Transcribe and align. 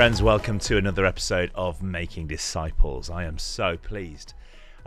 Friends, 0.00 0.22
welcome 0.22 0.58
to 0.60 0.78
another 0.78 1.04
episode 1.04 1.50
of 1.54 1.82
Making 1.82 2.26
Disciples. 2.26 3.10
I 3.10 3.24
am 3.24 3.36
so 3.36 3.76
pleased 3.76 4.32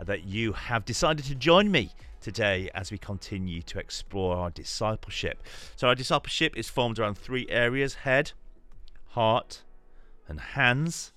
that 0.04 0.24
you 0.24 0.52
have 0.54 0.84
decided 0.84 1.24
to 1.26 1.36
join 1.36 1.70
me 1.70 1.92
today 2.20 2.68
as 2.74 2.90
we 2.90 2.98
continue 2.98 3.62
to 3.62 3.78
explore 3.78 4.34
our 4.34 4.50
discipleship. 4.50 5.40
So, 5.76 5.86
our 5.86 5.94
discipleship 5.94 6.56
is 6.56 6.68
formed 6.68 6.98
around 6.98 7.16
three 7.16 7.46
areas 7.48 7.94
head, 7.94 8.32
heart, 9.10 9.62
and 10.26 10.40
hands. 10.40 11.12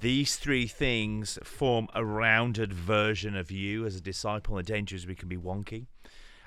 These 0.00 0.34
three 0.34 0.66
things 0.66 1.38
form 1.44 1.86
a 1.94 2.04
rounded 2.04 2.72
version 2.72 3.36
of 3.36 3.52
you 3.52 3.86
as 3.86 3.94
a 3.94 4.00
disciple. 4.00 4.56
The 4.56 4.64
danger 4.64 4.96
is 4.96 5.06
we 5.06 5.14
can 5.14 5.28
be 5.28 5.36
wonky. 5.36 5.86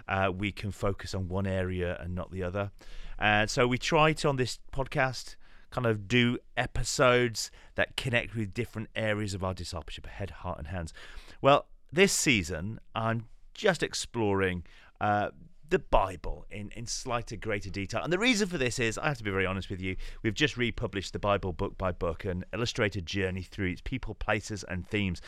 Uh, 0.06 0.34
we 0.38 0.52
can 0.52 0.72
focus 0.72 1.16
on 1.16 1.30
one 1.30 1.48
area 1.48 1.98
and 2.02 2.14
not 2.14 2.30
the 2.30 2.44
other. 2.44 2.72
And 3.18 3.50
so 3.50 3.68
we 3.68 3.78
try 3.78 4.12
to, 4.12 4.28
on 4.28 4.36
this 4.36 4.60
podcast, 4.74 5.38
kind 5.74 5.88
of 5.88 6.08
do 6.08 6.38
episodes 6.56 7.50
that 7.74 7.98
connect 7.98 8.36
with 8.36 8.54
different 8.54 8.90
areas 8.96 9.34
of 9.34 9.44
our 9.44 9.56
discipleship 9.56 10.06
head, 10.06 10.30
heart, 10.30 10.60
and 10.60 10.68
hands. 10.68 10.94
Well, 11.42 11.66
this 11.92 12.14
season, 12.14 12.80
I'm 12.94 13.26
just 13.56 13.82
exploring 13.82 14.66
uh, 15.02 15.30
the 15.70 15.80
Bible 15.80 16.46
in, 16.52 16.72
in 16.76 16.86
slightly 16.86 17.38
greater 17.38 17.70
detail. 17.70 18.02
And 18.04 18.14
the 18.14 18.20
reason 18.20 18.48
for 18.48 18.58
this 18.58 18.80
is, 18.80 18.98
I 18.98 19.08
have 19.08 19.18
to 19.18 19.24
be 19.24 19.32
very 19.32 19.46
honest 19.46 19.70
with 19.70 19.82
you, 19.82 19.96
we've 20.22 20.34
just 20.34 20.58
republished 20.58 21.14
the 21.14 21.20
Bible 21.20 21.54
book 21.54 21.78
by 21.78 21.92
book, 21.92 22.26
an 22.26 22.46
illustrated 22.54 23.06
journey 23.06 23.42
through 23.42 23.68
its 23.68 23.82
people, 23.82 24.14
places, 24.16 24.64
and 24.64 24.88
themes. 24.88 25.22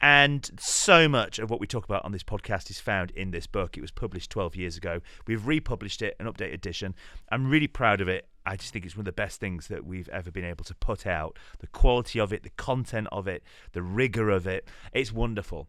And 0.00 0.50
so 0.58 1.08
much 1.08 1.38
of 1.38 1.50
what 1.50 1.60
we 1.60 1.66
talk 1.66 1.84
about 1.84 2.04
on 2.04 2.12
this 2.12 2.22
podcast 2.22 2.70
is 2.70 2.78
found 2.78 3.10
in 3.12 3.30
this 3.30 3.46
book. 3.46 3.76
It 3.76 3.80
was 3.80 3.90
published 3.90 4.30
12 4.30 4.56
years 4.56 4.76
ago. 4.76 5.00
We've 5.26 5.46
republished 5.46 6.02
it, 6.02 6.16
an 6.20 6.26
updated 6.26 6.54
edition. 6.54 6.94
I'm 7.30 7.50
really 7.50 7.68
proud 7.68 8.00
of 8.00 8.08
it. 8.08 8.28
I 8.46 8.56
just 8.56 8.72
think 8.72 8.86
it's 8.86 8.96
one 8.96 9.02
of 9.02 9.06
the 9.06 9.12
best 9.12 9.40
things 9.40 9.68
that 9.68 9.84
we've 9.84 10.08
ever 10.08 10.30
been 10.30 10.44
able 10.44 10.64
to 10.64 10.74
put 10.74 11.06
out. 11.06 11.38
The 11.58 11.66
quality 11.66 12.18
of 12.18 12.32
it, 12.32 12.44
the 12.44 12.50
content 12.50 13.08
of 13.12 13.28
it, 13.28 13.42
the 13.72 13.82
rigor 13.82 14.30
of 14.30 14.46
it, 14.46 14.68
it's 14.92 15.12
wonderful. 15.12 15.68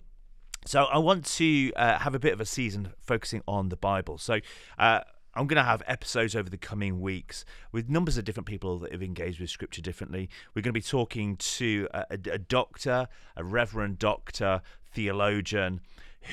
So 0.65 0.83
I 0.83 0.97
want 0.97 1.25
to 1.25 1.71
uh, 1.75 1.99
have 1.99 2.15
a 2.15 2.19
bit 2.19 2.33
of 2.33 2.41
a 2.41 2.45
season 2.45 2.93
focusing 2.99 3.41
on 3.47 3.69
the 3.69 3.77
Bible. 3.77 4.17
So 4.17 4.39
uh, 4.77 5.02
I'm 5.33 5.47
going 5.47 5.57
to 5.57 5.63
have 5.63 5.81
episodes 5.88 6.35
over 6.35 6.49
the 6.49 6.57
coming 6.57 6.99
weeks 6.99 7.45
with 7.71 7.89
numbers 7.89 8.17
of 8.17 8.25
different 8.25 8.47
people 8.47 8.80
that 8.80 8.91
have 8.91 9.02
engaged 9.02 9.39
with 9.39 9.49
Scripture 9.49 9.81
differently. 9.81 10.30
We're 10.53 10.61
going 10.61 10.73
to 10.73 10.80
be 10.80 10.81
talking 10.81 11.37
to 11.37 11.87
a, 11.93 12.05
a, 12.11 12.31
a 12.33 12.37
doctor, 12.37 13.07
a 13.35 13.43
reverend 13.43 13.99
doctor, 13.99 14.61
theologian, 14.93 15.81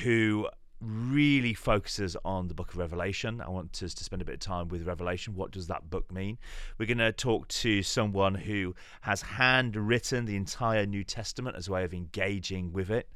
who 0.03 0.47
really 0.81 1.53
focuses 1.53 2.15
on 2.23 2.47
the 2.47 2.53
book 2.53 2.71
of 2.71 2.77
Revelation. 2.77 3.41
I 3.41 3.49
want 3.49 3.81
us 3.81 3.93
to 3.95 4.03
spend 4.03 4.21
a 4.21 4.25
bit 4.25 4.35
of 4.35 4.39
time 4.41 4.67
with 4.67 4.85
Revelation. 4.85 5.33
What 5.35 5.51
does 5.51 5.67
that 5.67 5.89
book 5.89 6.11
mean? 6.11 6.37
We're 6.77 6.85
going 6.85 6.99
to 6.99 7.11
talk 7.11 7.47
to 7.47 7.81
someone 7.81 8.35
who 8.35 8.75
has 9.01 9.21
handwritten 9.21 10.25
the 10.25 10.35
entire 10.35 10.85
New 10.85 11.03
Testament 11.03 11.55
as 11.55 11.67
a 11.67 11.71
way 11.71 11.83
of 11.83 11.93
engaging 11.93 12.73
with 12.73 12.91
it. 12.91 13.09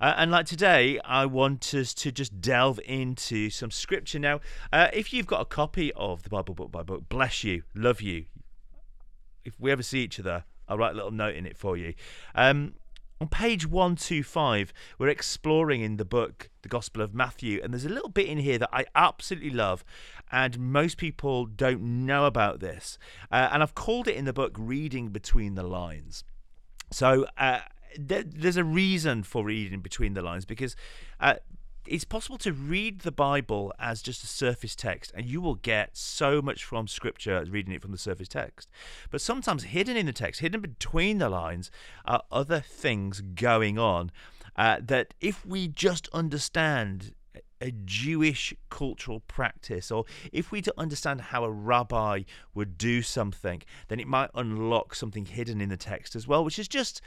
Uh, 0.00 0.14
and 0.16 0.30
like 0.30 0.46
today, 0.46 1.00
I 1.04 1.26
want 1.26 1.74
us 1.74 1.92
to 1.94 2.12
just 2.12 2.40
delve 2.40 2.78
into 2.84 3.50
some 3.50 3.70
scripture. 3.70 4.18
Now, 4.18 4.40
uh, 4.72 4.88
if 4.92 5.12
you've 5.12 5.26
got 5.26 5.40
a 5.40 5.44
copy 5.44 5.92
of 5.94 6.22
the 6.22 6.28
Bible 6.28 6.54
book 6.54 6.70
by 6.70 6.82
book, 6.82 7.08
bless 7.08 7.42
you, 7.42 7.62
love 7.74 8.00
you. 8.00 8.26
If 9.44 9.58
we 9.58 9.72
ever 9.72 9.82
see 9.82 10.00
each 10.00 10.20
other, 10.20 10.44
I'll 10.68 10.78
write 10.78 10.92
a 10.92 10.94
little 10.94 11.10
note 11.10 11.34
in 11.34 11.46
it 11.46 11.56
for 11.56 11.76
you. 11.76 11.94
Um, 12.34 12.74
on 13.20 13.26
page 13.26 13.66
125, 13.66 14.72
we're 14.98 15.08
exploring 15.08 15.80
in 15.80 15.96
the 15.96 16.04
book 16.04 16.50
the 16.62 16.68
Gospel 16.68 17.02
of 17.02 17.12
Matthew, 17.12 17.60
and 17.60 17.72
there's 17.72 17.84
a 17.84 17.88
little 17.88 18.10
bit 18.10 18.26
in 18.26 18.38
here 18.38 18.58
that 18.58 18.68
I 18.72 18.84
absolutely 18.94 19.50
love, 19.50 19.84
and 20.30 20.56
most 20.58 20.98
people 20.98 21.46
don't 21.46 22.06
know 22.06 22.26
about 22.26 22.60
this. 22.60 22.96
Uh, 23.32 23.48
and 23.50 23.62
I've 23.62 23.74
called 23.74 24.06
it 24.06 24.14
in 24.14 24.24
the 24.24 24.32
book 24.32 24.54
Reading 24.56 25.08
Between 25.08 25.56
the 25.56 25.64
Lines. 25.64 26.22
So, 26.92 27.26
uh, 27.36 27.60
there's 27.96 28.56
a 28.56 28.64
reason 28.64 29.22
for 29.22 29.44
reading 29.44 29.80
between 29.80 30.14
the 30.14 30.22
lines 30.22 30.44
because 30.44 30.76
uh, 31.20 31.34
it's 31.88 32.04
possible 32.04 32.38
to 32.38 32.52
read 32.52 33.00
the 33.00 33.12
Bible 33.12 33.72
as 33.78 34.02
just 34.02 34.22
a 34.22 34.26
surface 34.26 34.76
text, 34.76 35.12
and 35.14 35.26
you 35.26 35.40
will 35.40 35.54
get 35.54 35.96
so 35.96 36.42
much 36.42 36.64
from 36.64 36.86
Scripture 36.86 37.44
reading 37.48 37.72
it 37.72 37.82
from 37.82 37.92
the 37.92 37.98
surface 37.98 38.28
text. 38.28 38.68
But 39.10 39.20
sometimes 39.20 39.64
hidden 39.64 39.96
in 39.96 40.06
the 40.06 40.12
text, 40.12 40.40
hidden 40.40 40.60
between 40.60 41.18
the 41.18 41.28
lines, 41.28 41.70
are 42.04 42.22
other 42.30 42.60
things 42.60 43.20
going 43.20 43.78
on 43.78 44.12
uh, 44.56 44.78
that 44.82 45.14
if 45.20 45.46
we 45.46 45.68
just 45.68 46.08
understand 46.12 47.14
a 47.60 47.72
Jewish 47.84 48.54
cultural 48.70 49.20
practice, 49.20 49.90
or 49.90 50.04
if 50.32 50.52
we 50.52 50.60
to 50.62 50.74
understand 50.76 51.20
how 51.20 51.44
a 51.44 51.50
rabbi 51.50 52.22
would 52.54 52.78
do 52.78 53.02
something, 53.02 53.62
then 53.88 53.98
it 53.98 54.06
might 54.06 54.30
unlock 54.34 54.94
something 54.94 55.26
hidden 55.26 55.60
in 55.60 55.68
the 55.68 55.76
text 55.76 56.14
as 56.14 56.28
well, 56.28 56.44
which 56.44 56.58
is 56.58 56.68
just 56.68 57.00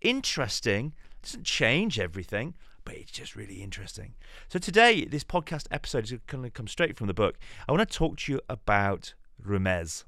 interesting. 0.00 0.94
It 1.10 1.22
doesn't 1.22 1.44
change 1.44 1.98
everything, 1.98 2.54
but 2.84 2.94
it's 2.94 3.10
just 3.10 3.36
really 3.36 3.62
interesting. 3.62 4.14
So 4.48 4.58
today, 4.58 5.04
this 5.04 5.24
podcast 5.24 5.66
episode 5.70 6.04
is 6.04 6.14
going 6.26 6.44
to 6.44 6.50
come 6.50 6.68
straight 6.68 6.96
from 6.96 7.06
the 7.06 7.14
book. 7.14 7.38
I 7.68 7.72
want 7.72 7.88
to 7.88 7.98
talk 7.98 8.18
to 8.18 8.32
you 8.32 8.40
about 8.48 9.14
Remez. 9.44 10.04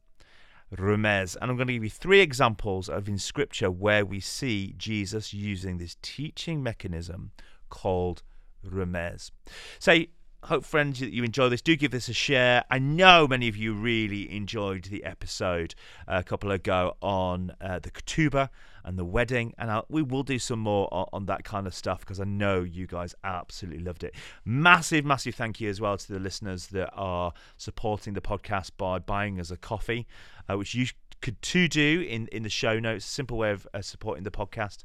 Remez. 0.75 1.37
And 1.41 1.51
I'm 1.51 1.57
going 1.57 1.67
to 1.67 1.75
give 1.75 1.85
you 1.85 1.91
three 1.91 2.21
examples 2.21 2.89
of 2.89 3.09
in 3.09 3.19
scripture 3.19 3.71
where 3.71 4.05
we 4.05 4.21
see 4.21 4.75
Jesus 4.77 5.35
using 5.35 5.79
this 5.79 5.97
teaching 6.03 6.63
mechanism 6.63 7.33
called 7.69 8.23
Remez. 8.67 9.31
Say, 9.79 10.09
hope 10.45 10.65
friends 10.65 11.01
that 11.01 11.13
you 11.13 11.25
enjoy 11.25 11.49
this. 11.49 11.63
Do 11.63 11.77
give 11.77 11.91
this 11.91 12.09
a 12.09 12.13
share. 12.13 12.65
I 12.71 12.79
know 12.79 13.29
many 13.29 13.49
of 13.49 13.57
you 13.57 13.75
really 13.75 14.31
enjoyed 14.35 14.85
the 14.85 15.05
episode 15.05 15.75
a 16.07 16.23
couple 16.23 16.51
ago 16.51 16.97
on 17.01 17.53
uh, 17.61 17.79
the 17.79 17.91
ketubah 17.91 18.49
and 18.85 18.99
the 18.99 19.05
wedding 19.05 19.55
and 19.59 19.71
I'll, 19.71 19.85
we 19.89 20.03
will 20.03 20.23
do 20.23 20.39
some 20.39 20.59
more 20.59 20.89
on, 20.93 21.07
on 21.13 21.27
that 21.27 21.45
kind 21.45 21.67
of 21.67 21.75
stuff 21.75 22.01
because 22.01 22.19
i 22.19 22.25
know 22.25 22.63
you 22.63 22.87
guys 22.87 23.15
absolutely 23.25 23.85
loved 23.85 24.05
it. 24.05 24.15
Massive 24.45 25.05
massive 25.05 25.35
thank 25.35 25.61
you 25.61 25.69
as 25.69 25.81
well 25.81 25.97
to 25.97 26.13
the 26.13 26.19
listeners 26.19 26.69
that 26.69 26.91
are 26.95 27.33
supporting 27.57 28.15
the 28.15 28.21
podcast 28.21 28.71
by 28.77 28.99
buying 28.99 29.39
us 29.39 29.51
a 29.51 29.57
coffee 29.57 30.07
uh, 30.49 30.57
which 30.57 30.75
you 30.75 30.87
could 31.21 31.41
to 31.43 31.69
do 31.69 32.01
in 32.09 32.27
in 32.29 32.43
the 32.43 32.49
show 32.49 32.79
notes 32.79 33.05
simple 33.05 33.39
way 33.39 33.51
of 33.51 33.67
uh, 33.75 33.81
supporting 33.83 34.25
the 34.25 34.31
podcast. 34.31 34.85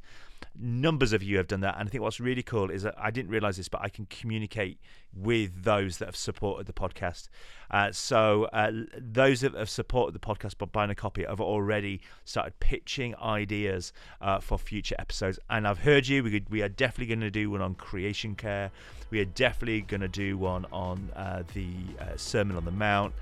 Numbers 0.58 1.12
of 1.12 1.22
you 1.22 1.38
have 1.38 1.48
done 1.48 1.62
that 1.62 1.76
and 1.78 1.88
i 1.88 1.92
think 1.92 2.02
what's 2.02 2.20
really 2.20 2.44
cool 2.44 2.70
is 2.70 2.84
that 2.84 2.96
i 2.98 3.12
didn't 3.12 3.30
realize 3.30 3.58
this 3.58 3.68
but 3.68 3.82
i 3.82 3.90
can 3.90 4.06
communicate 4.06 4.80
with 5.14 5.64
those 5.64 5.98
that 5.98 6.06
have 6.06 6.16
supported 6.16 6.68
the 6.68 6.74
podcast. 6.74 7.30
Uh, 7.72 7.92
so 7.92 8.46
uh, 8.54 8.72
those 8.98 9.42
that 9.42 9.54
have 9.54 9.70
supported 9.70 10.14
the 10.14 10.20
podcast 10.20 10.58
by 10.58 10.66
buying 10.66 10.90
a 10.90 10.96
copy 10.96 11.24
have 11.24 11.42
already 11.42 12.02
started 12.26 12.58
pitching 12.60 13.16
ideas 13.16 13.94
uh, 14.22 14.40
for 14.40 14.58
future 14.58 14.96
episodes. 15.00 15.40
And 15.50 15.68
i've 15.68 15.80
heard 15.80 16.08
you 16.08 16.24
we, 16.24 16.32
could, 16.32 16.50
we 16.50 16.62
are 16.62 16.70
definitely 16.70 17.08
going 17.08 17.22
to 17.22 17.32
do 17.32 17.50
one 17.50 17.62
on 17.62 17.76
creation 17.76 18.36
care. 18.36 18.72
We 19.10 19.20
are 19.20 19.26
definitely 19.26 19.82
going 19.82 20.02
to 20.02 20.08
do 20.08 20.38
one 20.38 20.66
on 20.72 21.10
uh, 21.16 21.44
the 21.54 21.70
uh, 22.00 22.18
sermon 22.18 22.58
on 22.58 22.66
the 22.66 22.72
mount. 22.72 23.14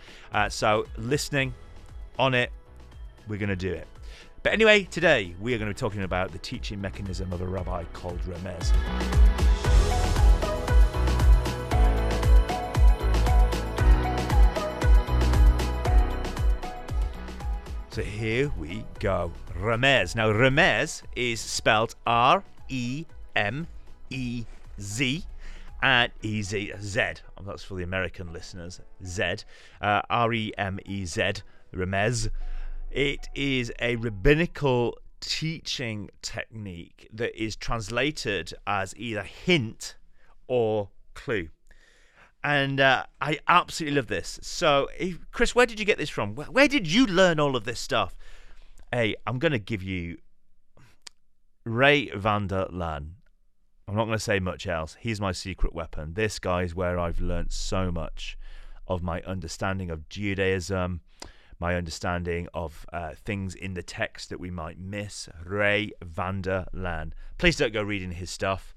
So 0.50 0.86
listening 0.98 1.54
on 2.18 2.34
it 2.34 2.52
we're 3.28 3.40
going 3.40 3.50
to 3.50 3.56
do 3.56 3.72
it 3.72 3.88
but 4.44 4.52
anyway, 4.52 4.84
today 4.84 5.36
we 5.40 5.54
are 5.54 5.58
going 5.58 5.70
to 5.70 5.74
be 5.74 5.80
talking 5.80 6.04
about 6.04 6.34
the 6.34 6.38
teaching 6.38 6.82
mechanism 6.82 7.32
of 7.32 7.40
a 7.40 7.48
rabbi 7.48 7.86
called 7.94 8.20
Remez. 8.24 8.74
So 17.92 18.02
here 18.02 18.52
we 18.58 18.84
go. 19.00 19.32
Remez. 19.58 20.14
Now, 20.14 20.30
Remez 20.30 21.04
is 21.16 21.40
spelled 21.40 21.96
R 22.06 22.44
E 22.68 23.06
M 23.38 23.68
E 24.10 24.44
Z 24.82 25.24
and 25.82 26.12
E 26.22 26.42
Z 26.42 26.74
Z. 26.82 27.02
That's 27.46 27.64
for 27.64 27.76
the 27.76 27.84
American 27.84 28.34
listeners. 28.34 28.82
Z. 29.06 29.36
Uh, 29.80 30.02
R 30.10 30.34
E 30.34 30.52
M 30.58 30.82
E 30.84 31.06
Z. 31.06 31.32
It 32.94 33.28
is 33.34 33.74
a 33.80 33.96
rabbinical 33.96 35.00
teaching 35.20 36.12
technique 36.22 37.10
that 37.12 37.36
is 37.36 37.56
translated 37.56 38.54
as 38.68 38.94
either 38.96 39.24
hint 39.24 39.96
or 40.48 40.90
clue. 41.16 41.50
And 42.44 42.80
uh, 42.80 43.06
I 43.20 43.40
absolutely 43.48 43.96
love 43.96 44.08
this. 44.08 44.38
So, 44.44 44.90
if, 45.00 45.18
Chris, 45.32 45.56
where 45.56 45.66
did 45.66 45.80
you 45.80 45.86
get 45.86 45.98
this 45.98 46.12
from? 46.12 46.36
Where, 46.36 46.46
where 46.46 46.68
did 46.68 46.86
you 46.86 47.08
learn 47.08 47.40
all 47.40 47.56
of 47.56 47.64
this 47.64 47.80
stuff? 47.80 48.16
Hey, 48.92 49.16
I'm 49.26 49.40
going 49.40 49.54
to 49.54 49.60
give 49.60 49.82
you 49.82 50.20
Ray 51.64 52.12
Vander 52.12 52.68
Laan. 52.72 53.14
I'm 53.88 53.96
not 53.96 54.06
going 54.06 54.18
to 54.18 54.24
say 54.24 54.40
much 54.40 54.68
else. 54.68 54.98
He's 55.00 55.20
my 55.20 55.32
secret 55.32 55.74
weapon. 55.74 56.14
This 56.14 56.38
guy 56.38 56.62
is 56.62 56.76
where 56.76 57.00
I've 57.00 57.20
learnt 57.20 57.54
so 57.54 57.92
much 57.92 58.38
of 58.88 59.02
my 59.02 59.24
understanding 59.24 59.90
of 59.90 60.08
Judaism, 60.10 61.02
my 61.64 61.76
understanding 61.76 62.46
of 62.54 62.86
uh, 62.92 63.12
things 63.24 63.56
in 63.56 63.74
the 63.74 63.82
text 63.82 64.30
that 64.30 64.38
we 64.38 64.52
might 64.52 64.78
miss. 64.78 65.30
Ray 65.46 65.94
Vander 66.04 66.66
Laan. 66.76 67.14
Please 67.38 67.56
don't 67.56 67.72
go 67.72 67.82
reading 67.82 68.12
his 68.12 68.30
stuff 68.30 68.76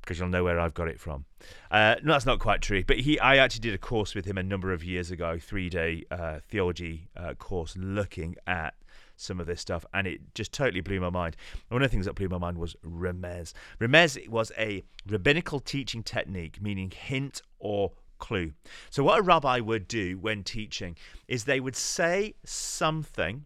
because 0.00 0.18
you'll 0.18 0.28
know 0.28 0.42
where 0.42 0.58
I've 0.58 0.74
got 0.74 0.88
it 0.88 0.98
from. 0.98 1.24
Uh, 1.70 1.94
no, 2.02 2.14
that's 2.14 2.26
not 2.26 2.40
quite 2.40 2.62
true. 2.62 2.82
But 2.84 2.98
he, 2.98 3.16
I 3.20 3.36
actually 3.36 3.60
did 3.60 3.74
a 3.74 3.78
course 3.78 4.16
with 4.16 4.24
him 4.24 4.38
a 4.38 4.42
number 4.42 4.72
of 4.72 4.82
years 4.82 5.12
ago, 5.12 5.38
three 5.38 5.68
day 5.68 6.02
uh, 6.10 6.40
theology 6.48 7.06
uh, 7.16 7.34
course, 7.34 7.76
looking 7.76 8.34
at 8.48 8.74
some 9.14 9.38
of 9.38 9.46
this 9.46 9.60
stuff, 9.60 9.86
and 9.94 10.08
it 10.08 10.34
just 10.34 10.52
totally 10.52 10.80
blew 10.80 10.98
my 10.98 11.10
mind. 11.10 11.36
One 11.68 11.80
of 11.80 11.88
the 11.88 11.94
things 11.94 12.06
that 12.06 12.16
blew 12.16 12.28
my 12.28 12.38
mind 12.38 12.58
was 12.58 12.74
remez. 12.84 13.52
Remez 13.80 14.26
was 14.26 14.50
a 14.58 14.82
rabbinical 15.08 15.60
teaching 15.60 16.02
technique, 16.02 16.60
meaning 16.60 16.90
hint 16.90 17.40
or 17.60 17.92
clue. 18.22 18.52
So, 18.88 19.02
what 19.02 19.18
a 19.18 19.22
rabbi 19.22 19.58
would 19.58 19.88
do 19.88 20.16
when 20.16 20.44
teaching 20.44 20.96
is 21.26 21.44
they 21.44 21.60
would 21.60 21.76
say 21.76 22.34
something, 22.44 23.44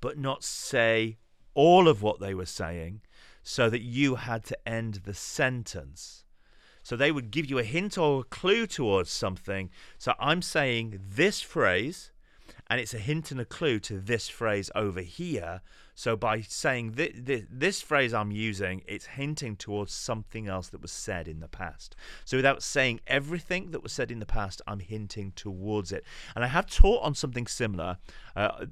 but 0.00 0.16
not 0.16 0.44
say 0.44 1.18
all 1.54 1.88
of 1.88 2.00
what 2.00 2.20
they 2.20 2.32
were 2.32 2.46
saying, 2.46 3.02
so 3.42 3.68
that 3.68 3.82
you 3.82 4.14
had 4.14 4.44
to 4.44 4.68
end 4.68 5.00
the 5.04 5.14
sentence. 5.14 6.24
So 6.84 6.96
they 6.96 7.12
would 7.12 7.30
give 7.30 7.48
you 7.48 7.58
a 7.58 7.64
hint 7.64 7.96
or 7.96 8.20
a 8.20 8.24
clue 8.24 8.66
towards 8.66 9.10
something. 9.10 9.70
So 9.98 10.14
I'm 10.18 10.42
saying 10.42 11.00
this 11.00 11.40
phrase, 11.40 12.10
and 12.68 12.80
it's 12.80 12.94
a 12.94 12.98
hint 12.98 13.30
and 13.30 13.40
a 13.40 13.44
clue 13.44 13.78
to 13.80 13.98
this 13.98 14.28
phrase 14.28 14.70
over 14.74 15.00
here. 15.00 15.60
So 16.02 16.16
by 16.16 16.40
saying 16.40 16.94
th- 16.94 17.24
th- 17.26 17.44
this 17.48 17.80
phrase 17.80 18.12
I'm 18.12 18.32
using, 18.32 18.82
it's 18.88 19.06
hinting 19.06 19.54
towards 19.54 19.92
something 19.92 20.48
else 20.48 20.66
that 20.70 20.82
was 20.82 20.90
said 20.90 21.28
in 21.28 21.38
the 21.38 21.46
past. 21.46 21.94
So 22.24 22.36
without 22.36 22.60
saying 22.60 22.98
everything 23.06 23.70
that 23.70 23.84
was 23.84 23.92
said 23.92 24.10
in 24.10 24.18
the 24.18 24.26
past, 24.26 24.60
I'm 24.66 24.80
hinting 24.80 25.30
towards 25.36 25.92
it. 25.92 26.02
And 26.34 26.44
I 26.44 26.48
have 26.48 26.66
taught 26.66 27.04
on 27.04 27.14
something 27.14 27.46
similar 27.46 27.98
uh, 28.34 28.66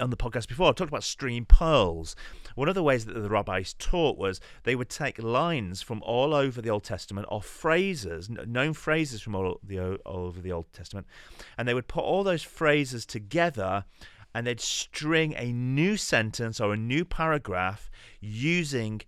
on 0.00 0.08
the 0.08 0.16
podcast 0.16 0.48
before. 0.48 0.68
I've 0.68 0.74
talked 0.74 0.88
about 0.88 1.04
stringing 1.04 1.44
pearls. 1.44 2.16
One 2.54 2.70
of 2.70 2.74
the 2.74 2.82
ways 2.82 3.04
that 3.04 3.12
the 3.12 3.28
rabbis 3.28 3.74
taught 3.74 4.16
was 4.16 4.40
they 4.62 4.74
would 4.74 4.88
take 4.88 5.22
lines 5.22 5.82
from 5.82 6.02
all 6.02 6.32
over 6.32 6.62
the 6.62 6.70
Old 6.70 6.84
Testament 6.84 7.26
or 7.30 7.42
phrases, 7.42 8.30
known 8.30 8.72
phrases 8.72 9.20
from 9.20 9.34
all, 9.34 9.60
the, 9.62 9.96
all 10.06 10.24
over 10.24 10.40
the 10.40 10.52
Old 10.52 10.72
Testament, 10.72 11.06
and 11.58 11.68
they 11.68 11.74
would 11.74 11.88
put 11.88 12.04
all 12.04 12.24
those 12.24 12.42
phrases 12.42 13.04
together 13.04 13.84
and 14.34 14.46
they'd 14.46 14.60
string 14.60 15.34
a 15.36 15.52
new 15.52 15.96
sentence 15.96 16.60
or 16.60 16.72
a 16.72 16.76
new 16.76 17.04
paragraph 17.04 17.90
using 18.20 19.00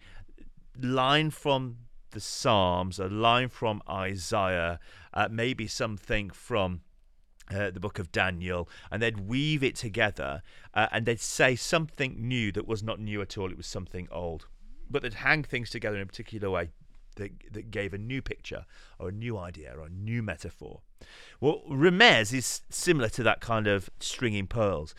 line 0.81 1.31
from 1.31 1.77
the 2.11 2.21
Psalms, 2.21 2.99
a 2.99 3.09
line 3.09 3.49
from 3.49 3.83
Isaiah, 3.89 4.79
uh, 5.15 5.29
maybe 5.31 5.67
something 5.67 6.31
from 6.31 6.83
uh, 7.51 7.71
the 7.71 7.81
book 7.81 7.99
of 7.99 8.13
Daniel, 8.13 8.69
and 8.91 9.03
they'd 9.03 9.21
weave 9.21 9.63
it 9.63 9.77
together 9.77 10.43
uh, 10.75 10.89
and 10.93 11.07
they'd 11.07 11.21
say 11.21 11.57
something 11.57 12.17
new 12.17 12.53
that 12.53 12.67
was 12.67 12.83
not 12.83 13.01
new 13.01 13.21
at 13.21 13.37
all, 13.37 13.51
it 13.51 13.57
was 13.57 13.67
something 13.67 14.09
old. 14.11 14.47
But 14.91 15.03
they'd 15.03 15.15
hang 15.15 15.43
things 15.43 15.71
together 15.71 15.97
in 15.97 16.03
a 16.03 16.07
particular 16.07 16.51
way 16.51 16.71
that, 17.17 17.33
that 17.53 17.71
gave 17.71 17.95
a 17.95 17.99
new 17.99 18.23
picture 18.23 18.67
or 18.99 19.09
a 19.09 19.13
new 19.13 19.39
idea 19.39 19.75
or 19.77 19.87
a 19.87 19.91
new 19.91 20.23
metaphor. 20.23 20.81
Well, 21.41 21.63
remez 21.69 22.33
is 22.33 22.63
similar 22.71 23.09
to 23.11 23.23
that 23.25 23.41
kind 23.41 23.67
of 23.67 23.91
stringing 23.99 24.47
pearls. 24.47 24.95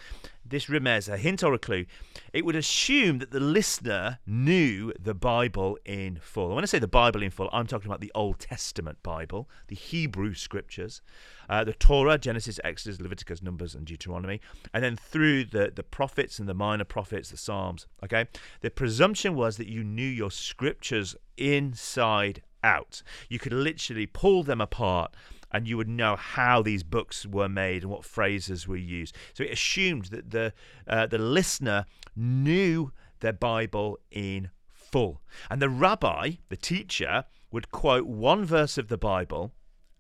This 0.46 0.66
remez, 0.66 1.08
a 1.08 1.18
hint 1.18 1.42
or 1.42 1.54
a 1.54 1.60
clue, 1.60 1.86
it 2.34 2.44
would 2.44 2.58
assume 2.58 3.20
that 3.20 3.32
the 3.32 3.40
listener 3.40 4.20
knew 4.28 4.92
the 5.00 5.14
Bible 5.14 5.78
in 5.86 6.20
full. 6.22 6.54
when 6.54 6.64
I 6.64 6.68
say 6.68 6.80
the 6.80 6.88
Bible 6.88 7.24
in 7.24 7.32
full, 7.32 7.50
I'm 7.54 7.66
talking 7.66 7.88
about 7.88 8.02
the 8.02 8.12
Old 8.14 8.40
Testament 8.40 9.02
Bible, 9.04 9.50
the 9.70 9.76
Hebrew 9.76 10.34
scriptures, 10.34 11.02
uh, 11.50 11.64
the 11.64 11.72
Torah, 11.72 12.18
Genesis, 12.18 12.60
Exodus, 12.62 13.00
Leviticus, 13.00 13.42
Numbers, 13.42 13.74
and 13.74 13.86
Deuteronomy, 13.86 14.42
and 14.74 14.84
then 14.84 14.98
through 14.98 15.46
the, 15.46 15.72
the 15.74 15.84
prophets 15.84 16.40
and 16.40 16.50
the 16.50 16.54
minor 16.54 16.84
prophets, 16.84 17.30
the 17.30 17.38
Psalms. 17.38 17.88
Okay, 18.04 18.28
the 18.60 18.70
presumption 18.70 19.36
was 19.36 19.56
that 19.56 19.68
you 19.68 19.82
knew 19.84 20.04
your 20.04 20.32
scriptures 20.32 21.16
inside 21.38 22.42
out. 22.64 23.04
You 23.30 23.40
could 23.40 23.54
literally 23.54 24.06
pull 24.06 24.44
them 24.44 24.62
apart 24.62 25.14
and 25.52 25.68
you 25.68 25.78
would 25.78 25.88
know 25.88 26.16
how 26.16 26.62
these 26.62 26.84
books 26.84 27.26
were 27.26 27.48
made 27.48 27.84
and 27.84 27.92
what 27.92 28.04
phrases 28.04 28.68
were 28.68 28.76
used. 28.76 29.16
So 29.34 29.44
it 29.44 29.52
assumed 29.52 30.06
that 30.06 30.32
the 30.32 30.54
uh, 30.88 31.06
the 31.06 31.20
listener 31.20 31.86
knew 32.16 32.92
their 33.20 33.34
Bible 33.34 34.00
in 34.12 34.50
full, 34.68 35.22
and 35.50 35.62
the 35.62 35.70
rabbi, 35.70 36.32
the 36.50 36.58
teacher, 36.58 37.26
would 37.52 37.72
quote 37.72 38.08
one 38.08 38.44
verse 38.46 38.78
of 38.78 38.88
the 38.88 38.98
Bible, 38.98 39.54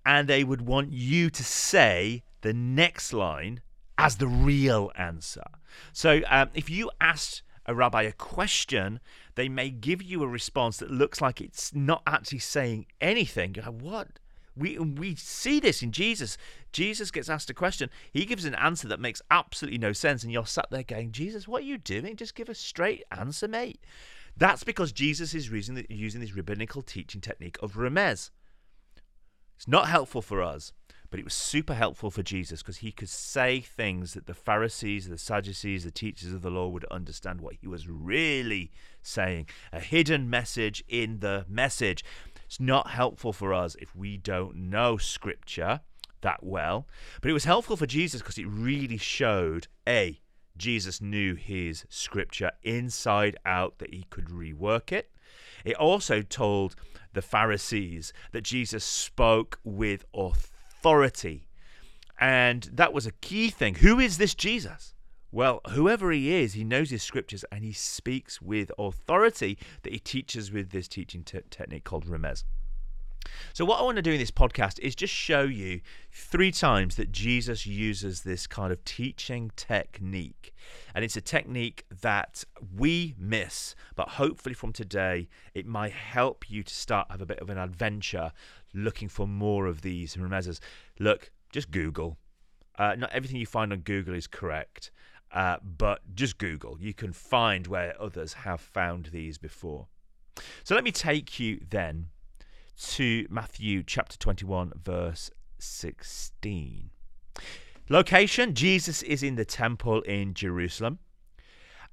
and 0.05 0.27
they 0.27 0.43
would 0.43 0.61
want 0.61 0.91
you 0.91 1.29
to 1.29 1.43
say 1.43 2.23
the 2.41 2.53
next 2.53 3.13
line 3.13 3.61
as 3.97 4.17
the 4.17 4.27
real 4.27 4.91
answer. 4.95 5.45
So 5.93 6.21
um, 6.29 6.49
if 6.53 6.69
you 6.69 6.89
asked 6.99 7.43
a 7.65 7.73
rabbi 7.73 8.03
a 8.03 8.11
question, 8.11 8.99
they 9.35 9.49
may 9.49 9.69
give 9.69 10.01
you 10.01 10.23
a 10.23 10.27
response 10.27 10.77
that 10.77 10.91
looks 10.91 11.21
like 11.21 11.41
it's 11.41 11.73
not 11.73 12.03
actually 12.05 12.39
saying 12.39 12.85
anything. 12.99 13.55
You're 13.55 13.65
like, 13.65 13.81
what? 13.81 14.07
We 14.55 14.77
we 14.77 15.15
see 15.15 15.59
this 15.59 15.81
in 15.81 15.91
Jesus. 15.91 16.37
Jesus 16.71 17.09
gets 17.09 17.29
asked 17.29 17.49
a 17.49 17.55
question. 17.55 17.89
He 18.11 18.25
gives 18.25 18.45
an 18.45 18.53
answer 18.53 18.87
that 18.87 18.99
makes 18.99 19.21
absolutely 19.31 19.79
no 19.79 19.93
sense, 19.93 20.23
and 20.23 20.31
you're 20.31 20.45
sat 20.45 20.67
there 20.69 20.83
going, 20.83 21.11
"Jesus, 21.11 21.47
what 21.47 21.63
are 21.63 21.65
you 21.65 21.79
doing? 21.79 22.15
Just 22.15 22.35
give 22.35 22.49
a 22.49 22.55
straight 22.55 23.03
answer, 23.11 23.47
mate." 23.47 23.83
That's 24.37 24.63
because 24.63 24.91
Jesus 24.91 25.33
is 25.33 25.49
using, 25.49 25.83
using 25.89 26.21
this 26.21 26.35
rabbinical 26.35 26.83
teaching 26.83 27.21
technique 27.21 27.57
of 27.63 27.73
remez. 27.73 28.29
It's 29.55 29.67
not 29.67 29.87
helpful 29.87 30.21
for 30.21 30.41
us, 30.41 30.71
but 31.13 31.19
it 31.19 31.25
was 31.25 31.35
super 31.35 31.75
helpful 31.75 32.09
for 32.09 32.23
Jesus 32.23 32.63
because 32.63 32.77
he 32.77 32.91
could 32.91 33.07
say 33.07 33.61
things 33.61 34.15
that 34.15 34.25
the 34.25 34.33
Pharisees, 34.33 35.07
the 35.07 35.15
Sadducees, 35.19 35.83
the 35.83 35.91
teachers 35.91 36.33
of 36.33 36.41
the 36.41 36.49
law 36.49 36.67
would 36.67 36.85
understand 36.85 37.39
what 37.39 37.53
he 37.61 37.67
was 37.67 37.87
really 37.87 38.71
saying. 39.03 39.45
A 39.71 39.79
hidden 39.79 40.27
message 40.27 40.83
in 40.87 41.19
the 41.19 41.45
message. 41.47 42.03
It's 42.47 42.59
not 42.59 42.89
helpful 42.89 43.31
for 43.31 43.53
us 43.53 43.75
if 43.79 43.95
we 43.95 44.17
don't 44.17 44.55
know 44.55 44.97
Scripture 44.97 45.81
that 46.21 46.43
well, 46.43 46.87
but 47.21 47.29
it 47.29 47.35
was 47.35 47.43
helpful 47.43 47.77
for 47.77 47.85
Jesus 47.85 48.19
because 48.19 48.39
it 48.39 48.47
really 48.47 48.97
showed 48.97 49.67
A, 49.87 50.19
Jesus 50.57 50.99
knew 50.99 51.35
his 51.35 51.85
Scripture 51.89 52.53
inside 52.63 53.37
out, 53.45 53.77
that 53.77 53.93
he 53.93 54.07
could 54.09 54.29
rework 54.29 54.91
it. 54.91 55.11
It 55.63 55.75
also 55.75 56.23
told 56.23 56.75
the 57.13 57.21
Pharisees 57.21 58.13
that 58.31 58.41
Jesus 58.41 58.83
spoke 58.83 59.59
with 59.63 60.05
authority. 60.15 60.49
And 62.19 62.69
that 62.73 62.93
was 62.93 63.07
a 63.07 63.11
key 63.11 63.49
thing. 63.49 63.75
Who 63.75 63.99
is 63.99 64.17
this 64.17 64.35
Jesus? 64.35 64.93
Well, 65.31 65.61
whoever 65.71 66.11
he 66.11 66.31
is, 66.31 66.53
he 66.53 66.63
knows 66.63 66.91
his 66.91 67.01
scriptures 67.01 67.43
and 67.51 67.63
he 67.63 67.73
speaks 67.73 68.39
with 68.39 68.71
authority 68.77 69.57
that 69.81 69.91
he 69.91 69.97
teaches 69.97 70.51
with 70.51 70.69
this 70.69 70.87
teaching 70.87 71.23
te- 71.23 71.39
technique 71.49 71.83
called 71.83 72.05
remez. 72.05 72.43
So, 73.53 73.65
what 73.65 73.79
I 73.79 73.83
want 73.83 73.97
to 73.97 74.01
do 74.01 74.11
in 74.11 74.19
this 74.19 74.31
podcast 74.31 74.79
is 74.79 74.95
just 74.95 75.13
show 75.13 75.43
you 75.43 75.81
three 76.11 76.51
times 76.51 76.95
that 76.95 77.11
Jesus 77.11 77.65
uses 77.65 78.21
this 78.21 78.47
kind 78.47 78.71
of 78.71 78.83
teaching 78.83 79.51
technique. 79.55 80.53
And 80.95 81.03
it's 81.05 81.17
a 81.17 81.21
technique 81.21 81.85
that 82.01 82.43
we 82.75 83.15
miss, 83.17 83.75
but 83.95 84.09
hopefully 84.09 84.55
from 84.55 84.73
today, 84.73 85.27
it 85.53 85.65
might 85.65 85.93
help 85.93 86.49
you 86.49 86.63
to 86.63 86.73
start 86.73 87.07
have 87.11 87.21
a 87.21 87.25
bit 87.25 87.39
of 87.39 87.49
an 87.49 87.57
adventure 87.57 88.31
looking 88.73 89.07
for 89.07 89.27
more 89.27 89.67
of 89.67 89.81
these 89.81 90.15
remezes. 90.15 90.59
Look, 90.99 91.31
just 91.51 91.71
Google. 91.71 92.17
Uh, 92.77 92.95
not 92.97 93.11
everything 93.13 93.37
you 93.37 93.45
find 93.45 93.71
on 93.71 93.79
Google 93.79 94.15
is 94.15 94.27
correct. 94.27 94.91
Uh, 95.31 95.57
but 95.63 96.01
just 96.13 96.37
Google. 96.37 96.77
You 96.79 96.93
can 96.93 97.11
find 97.11 97.65
where 97.65 97.99
others 97.99 98.33
have 98.33 98.61
found 98.61 99.07
these 99.07 99.37
before. 99.37 99.87
So 100.63 100.75
let 100.75 100.83
me 100.83 100.91
take 100.91 101.39
you 101.39 101.61
then 101.69 102.09
to 102.77 103.27
Matthew 103.29 103.83
chapter 103.83 104.17
21, 104.17 104.73
verse 104.83 105.31
16. 105.59 106.89
Location 107.89 108.53
Jesus 108.53 109.03
is 109.03 109.23
in 109.23 109.35
the 109.35 109.45
temple 109.45 110.01
in 110.01 110.33
Jerusalem. 110.33 110.99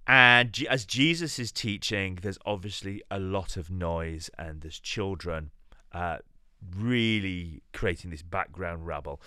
And 0.06 0.56
as 0.68 0.84
Jesus 0.84 1.38
is 1.38 1.52
teaching, 1.52 2.18
there's 2.22 2.38
obviously 2.44 3.02
a 3.10 3.18
lot 3.18 3.56
of 3.56 3.70
noise, 3.70 4.30
and 4.38 4.60
there's 4.60 4.80
children 4.80 5.50
uh, 5.92 6.18
really 6.76 7.62
creating 7.72 8.10
this 8.10 8.22
background 8.22 8.86
rabble. 8.86 9.20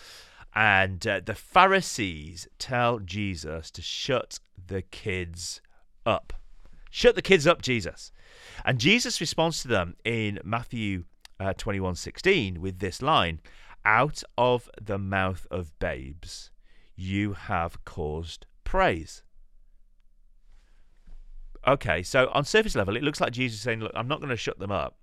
And 0.55 1.05
uh, 1.07 1.21
the 1.25 1.35
Pharisees 1.35 2.47
tell 2.59 2.99
Jesus 2.99 3.71
to 3.71 3.81
shut 3.81 4.39
the 4.67 4.81
kids 4.81 5.61
up. 6.05 6.33
Shut 6.89 7.15
the 7.15 7.21
kids 7.21 7.47
up, 7.47 7.61
Jesus. 7.61 8.11
And 8.65 8.79
Jesus 8.79 9.19
responds 9.19 9.61
to 9.61 9.67
them 9.67 9.95
in 10.05 10.39
Matthew 10.43 11.05
uh, 11.39 11.53
21 11.53 11.95
16 11.95 12.61
with 12.61 12.79
this 12.79 13.01
line 13.01 13.39
Out 13.85 14.23
of 14.37 14.69
the 14.81 14.97
mouth 14.97 15.47
of 15.51 15.77
babes 15.79 16.51
you 16.95 17.33
have 17.33 17.83
caused 17.85 18.45
praise. 18.63 19.23
Okay, 21.65 22.03
so 22.03 22.29
on 22.33 22.43
surface 22.43 22.75
level, 22.75 22.97
it 22.97 23.03
looks 23.03 23.21
like 23.21 23.31
Jesus 23.31 23.61
saying, 23.61 23.79
Look, 23.79 23.93
I'm 23.95 24.07
not 24.07 24.19
going 24.19 24.29
to 24.29 24.37
shut 24.37 24.59
them 24.59 24.71
up 24.71 24.97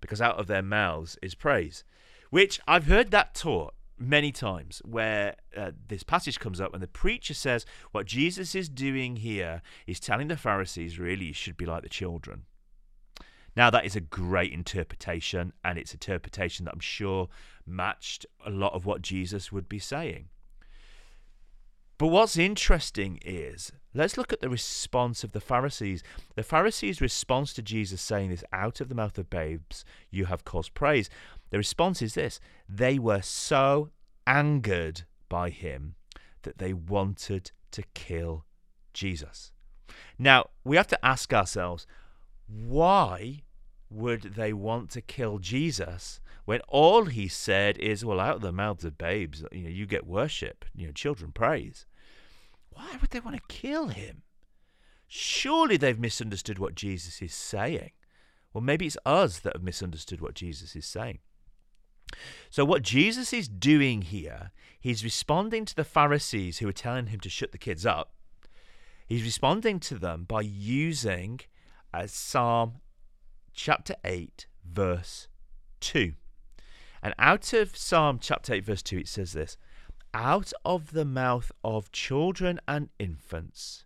because 0.00 0.20
out 0.20 0.38
of 0.38 0.46
their 0.46 0.62
mouths 0.62 1.18
is 1.22 1.34
praise, 1.34 1.84
which 2.30 2.60
I've 2.66 2.86
heard 2.86 3.10
that 3.10 3.34
taught 3.34 3.74
many 3.98 4.32
times 4.32 4.80
where 4.84 5.36
uh, 5.54 5.72
this 5.88 6.02
passage 6.02 6.40
comes 6.40 6.60
up 6.60 6.72
and 6.72 6.82
the 6.82 6.88
preacher 6.88 7.34
says 7.34 7.66
what 7.92 8.06
Jesus 8.06 8.54
is 8.54 8.68
doing 8.68 9.16
here 9.16 9.60
is 9.86 10.00
telling 10.00 10.28
the 10.28 10.38
Pharisees 10.38 10.98
really 10.98 11.26
you 11.26 11.34
should 11.34 11.56
be 11.56 11.66
like 11.66 11.82
the 11.82 11.88
children. 11.88 12.44
Now 13.60 13.68
that 13.68 13.84
is 13.84 13.94
a 13.94 14.00
great 14.00 14.54
interpretation 14.54 15.52
and 15.62 15.76
it's 15.76 15.92
interpretation 15.92 16.64
that 16.64 16.72
I'm 16.72 16.80
sure 16.80 17.28
matched 17.66 18.24
a 18.46 18.48
lot 18.48 18.72
of 18.72 18.86
what 18.86 19.02
Jesus 19.02 19.52
would 19.52 19.68
be 19.68 19.78
saying. 19.78 20.30
But 21.98 22.06
what's 22.06 22.38
interesting 22.38 23.20
is 23.22 23.70
let's 23.92 24.16
look 24.16 24.32
at 24.32 24.40
the 24.40 24.48
response 24.48 25.24
of 25.24 25.32
the 25.32 25.42
Pharisees. 25.42 26.02
The 26.36 26.42
Pharisees' 26.42 27.02
response 27.02 27.52
to 27.52 27.60
Jesus 27.60 28.00
saying 28.00 28.30
this, 28.30 28.42
out 28.50 28.80
of 28.80 28.88
the 28.88 28.94
mouth 28.94 29.18
of 29.18 29.28
babes, 29.28 29.84
you 30.10 30.24
have 30.24 30.46
caused 30.46 30.72
praise. 30.72 31.10
The 31.50 31.58
response 31.58 32.00
is 32.00 32.14
this 32.14 32.40
they 32.66 32.98
were 32.98 33.20
so 33.20 33.90
angered 34.26 35.02
by 35.28 35.50
him 35.50 35.96
that 36.44 36.56
they 36.56 36.72
wanted 36.72 37.50
to 37.72 37.82
kill 37.92 38.46
Jesus. 38.94 39.52
Now, 40.18 40.48
we 40.64 40.78
have 40.78 40.88
to 40.88 41.04
ask 41.04 41.34
ourselves 41.34 41.86
why 42.46 43.42
would 43.90 44.22
they 44.22 44.52
want 44.52 44.90
to 44.90 45.00
kill 45.00 45.38
Jesus 45.38 46.20
when 46.44 46.60
all 46.68 47.06
he 47.06 47.28
said 47.28 47.76
is, 47.78 48.04
well, 48.04 48.20
out 48.20 48.36
of 48.36 48.40
the 48.40 48.52
mouths 48.52 48.84
of 48.84 48.96
babes, 48.96 49.44
you 49.52 49.62
know, 49.62 49.68
you 49.68 49.86
get 49.86 50.06
worship, 50.06 50.64
you 50.74 50.86
know, 50.86 50.92
children 50.92 51.32
praise. 51.32 51.86
Why 52.70 52.96
would 53.00 53.10
they 53.10 53.20
want 53.20 53.36
to 53.36 53.42
kill 53.54 53.88
him? 53.88 54.22
Surely 55.06 55.76
they've 55.76 55.98
misunderstood 55.98 56.58
what 56.58 56.74
Jesus 56.74 57.20
is 57.20 57.34
saying. 57.34 57.90
Well, 58.52 58.62
maybe 58.62 58.86
it's 58.86 58.96
us 59.04 59.40
that 59.40 59.54
have 59.54 59.62
misunderstood 59.62 60.20
what 60.20 60.34
Jesus 60.34 60.74
is 60.74 60.86
saying. 60.86 61.18
So, 62.48 62.64
what 62.64 62.82
Jesus 62.82 63.32
is 63.32 63.48
doing 63.48 64.02
here, 64.02 64.50
he's 64.80 65.04
responding 65.04 65.64
to 65.64 65.74
the 65.74 65.84
Pharisees 65.84 66.58
who 66.58 66.68
are 66.68 66.72
telling 66.72 67.06
him 67.06 67.20
to 67.20 67.28
shut 67.28 67.52
the 67.52 67.58
kids 67.58 67.86
up. 67.86 68.14
He's 69.06 69.22
responding 69.22 69.80
to 69.80 69.98
them 69.98 70.24
by 70.24 70.40
using 70.42 71.40
uh, 71.92 72.06
Psalm 72.06 72.80
chapter 73.62 73.94
8, 74.04 74.46
verse 74.64 75.28
2. 75.80 76.14
And 77.02 77.14
out 77.18 77.52
of 77.52 77.76
Psalm 77.76 78.18
chapter 78.18 78.54
8, 78.54 78.64
verse 78.64 78.82
2, 78.82 79.00
it 79.00 79.08
says 79.08 79.34
this 79.34 79.58
Out 80.14 80.54
of 80.64 80.92
the 80.92 81.04
mouth 81.04 81.52
of 81.62 81.92
children 81.92 82.58
and 82.66 82.88
infants, 82.98 83.84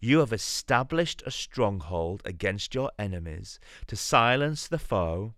you 0.00 0.20
have 0.20 0.32
established 0.32 1.22
a 1.26 1.30
stronghold 1.30 2.22
against 2.24 2.74
your 2.74 2.90
enemies 2.98 3.60
to 3.88 3.94
silence 3.94 4.66
the 4.66 4.78
foe 4.78 5.34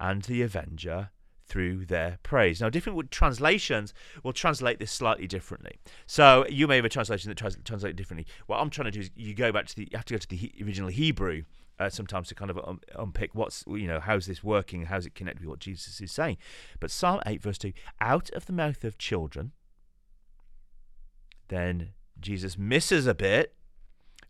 and 0.00 0.22
the 0.22 0.40
avenger 0.40 1.10
through 1.44 1.84
their 1.84 2.18
praise. 2.22 2.62
Now, 2.62 2.70
different 2.70 3.10
translations 3.10 3.92
will 4.22 4.32
translate 4.32 4.78
this 4.78 4.90
slightly 4.90 5.26
differently. 5.26 5.78
So 6.06 6.46
you 6.48 6.66
may 6.66 6.76
have 6.76 6.86
a 6.86 6.88
translation 6.88 7.28
that 7.28 7.36
trans- 7.36 7.58
translates 7.64 7.96
differently. 7.96 8.26
What 8.46 8.60
I'm 8.60 8.70
trying 8.70 8.86
to 8.86 8.90
do 8.92 9.00
is 9.00 9.10
you 9.14 9.34
go 9.34 9.52
back 9.52 9.66
to 9.66 9.76
the 9.76 9.82
you 9.82 9.96
have 9.96 10.06
to 10.06 10.14
go 10.14 10.18
to 10.18 10.26
the 10.26 10.52
original 10.62 10.88
Hebrew 10.88 11.42
uh, 11.78 11.88
sometimes 11.88 12.28
to 12.28 12.34
kind 12.34 12.50
of 12.50 12.58
um, 12.64 12.80
unpick 12.96 13.34
what's 13.34 13.64
you 13.66 13.86
know 13.86 14.00
how's 14.00 14.26
this 14.26 14.42
working, 14.42 14.86
how's 14.86 15.06
it 15.06 15.14
connected 15.14 15.42
with 15.42 15.50
what 15.50 15.58
Jesus 15.58 16.00
is 16.00 16.12
saying. 16.12 16.38
But 16.80 16.90
Psalm 16.90 17.20
eight 17.26 17.42
verse 17.42 17.58
two, 17.58 17.72
out 18.00 18.30
of 18.30 18.46
the 18.46 18.52
mouth 18.52 18.84
of 18.84 18.98
children, 18.98 19.52
then 21.48 21.90
Jesus 22.20 22.56
misses 22.56 23.06
a 23.06 23.14
bit, 23.14 23.54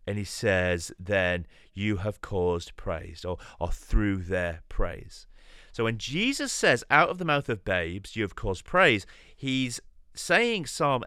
and 0.05 0.17
he 0.17 0.23
says, 0.23 0.91
then 0.99 1.45
you 1.73 1.97
have 1.97 2.21
caused 2.21 2.75
praise, 2.75 3.23
or 3.23 3.37
or 3.59 3.71
through 3.71 4.17
their 4.17 4.61
praise. 4.69 5.27
So 5.71 5.83
when 5.83 5.99
Jesus 5.99 6.51
says, 6.51 6.83
out 6.89 7.09
of 7.09 7.19
the 7.19 7.25
mouth 7.25 7.49
of 7.49 7.63
babes 7.63 8.15
you 8.15 8.23
have 8.23 8.35
caused 8.35 8.65
praise, 8.65 9.05
he's 9.35 9.79
saying 10.15 10.65
Psalm 10.65 11.03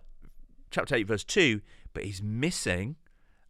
chapter 0.70 0.94
8, 0.94 1.08
verse 1.08 1.24
2, 1.24 1.60
but 1.92 2.04
he's 2.04 2.22
missing 2.22 2.96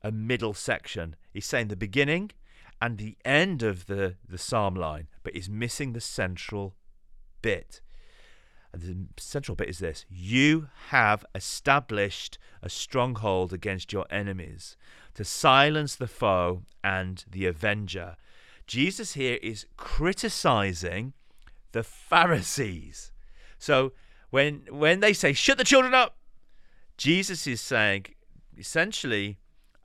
a 0.03 0.11
middle 0.11 0.55
section. 0.55 1.17
He's 1.31 1.45
saying 1.45 1.69
the 1.69 1.77
beginning 1.77 2.31
and 2.81 2.99
the 2.99 3.17
end 3.25 3.63
of 3.63 3.87
the, 3.87 4.17
the 4.29 4.39
psalm 4.39 4.75
line, 4.75 5.09
but 5.23 5.37
is 5.37 5.49
missing 5.49 5.93
the 5.93 6.01
central 6.01 6.75
bit. 7.43 7.81
And 8.73 8.83
the 9.17 9.23
central 9.23 9.57
bit 9.57 9.69
is 9.69 9.79
this 9.79 10.07
You 10.09 10.69
have 10.89 11.25
established 11.35 12.39
a 12.63 12.71
stronghold 12.71 13.53
against 13.53 13.93
your 13.93 14.07
enemies 14.11 14.77
to 15.15 15.25
silence 15.25 15.97
the 15.97 16.07
foe 16.07 16.63
and 16.83 17.25
the 17.31 17.47
avenger. 17.47 18.17
Jesus 18.67 19.15
here 19.15 19.39
is 19.43 19.67
criticizing 19.77 21.13
the 21.73 21.83
Pharisees. 21.83 23.11
So 23.59 23.93
when 24.31 24.63
when 24.71 25.01
they 25.01 25.13
say 25.13 25.33
shut 25.33 25.59
the 25.59 25.65
children 25.65 25.93
up, 25.93 26.17
Jesus 26.97 27.47
is 27.47 27.61
saying 27.61 28.07
essentially 28.57 29.40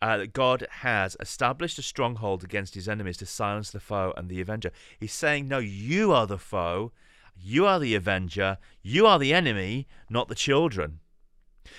uh, 0.05 0.17
that 0.17 0.33
God 0.33 0.67
has 0.69 1.17
established 1.19 1.79
a 1.79 1.81
stronghold 1.81 2.43
against 2.43 2.75
his 2.75 2.87
enemies 2.87 3.17
to 3.17 3.25
silence 3.25 3.71
the 3.71 3.79
foe 3.79 4.13
and 4.15 4.29
the 4.29 4.39
avenger. 4.39 4.71
He's 4.99 5.11
saying, 5.11 5.47
No, 5.47 5.57
you 5.57 6.11
are 6.11 6.27
the 6.27 6.37
foe, 6.37 6.91
you 7.35 7.65
are 7.65 7.79
the 7.79 7.95
avenger, 7.95 8.59
you 8.83 9.07
are 9.07 9.17
the 9.17 9.33
enemy, 9.33 9.87
not 10.07 10.27
the 10.27 10.35
children. 10.35 10.99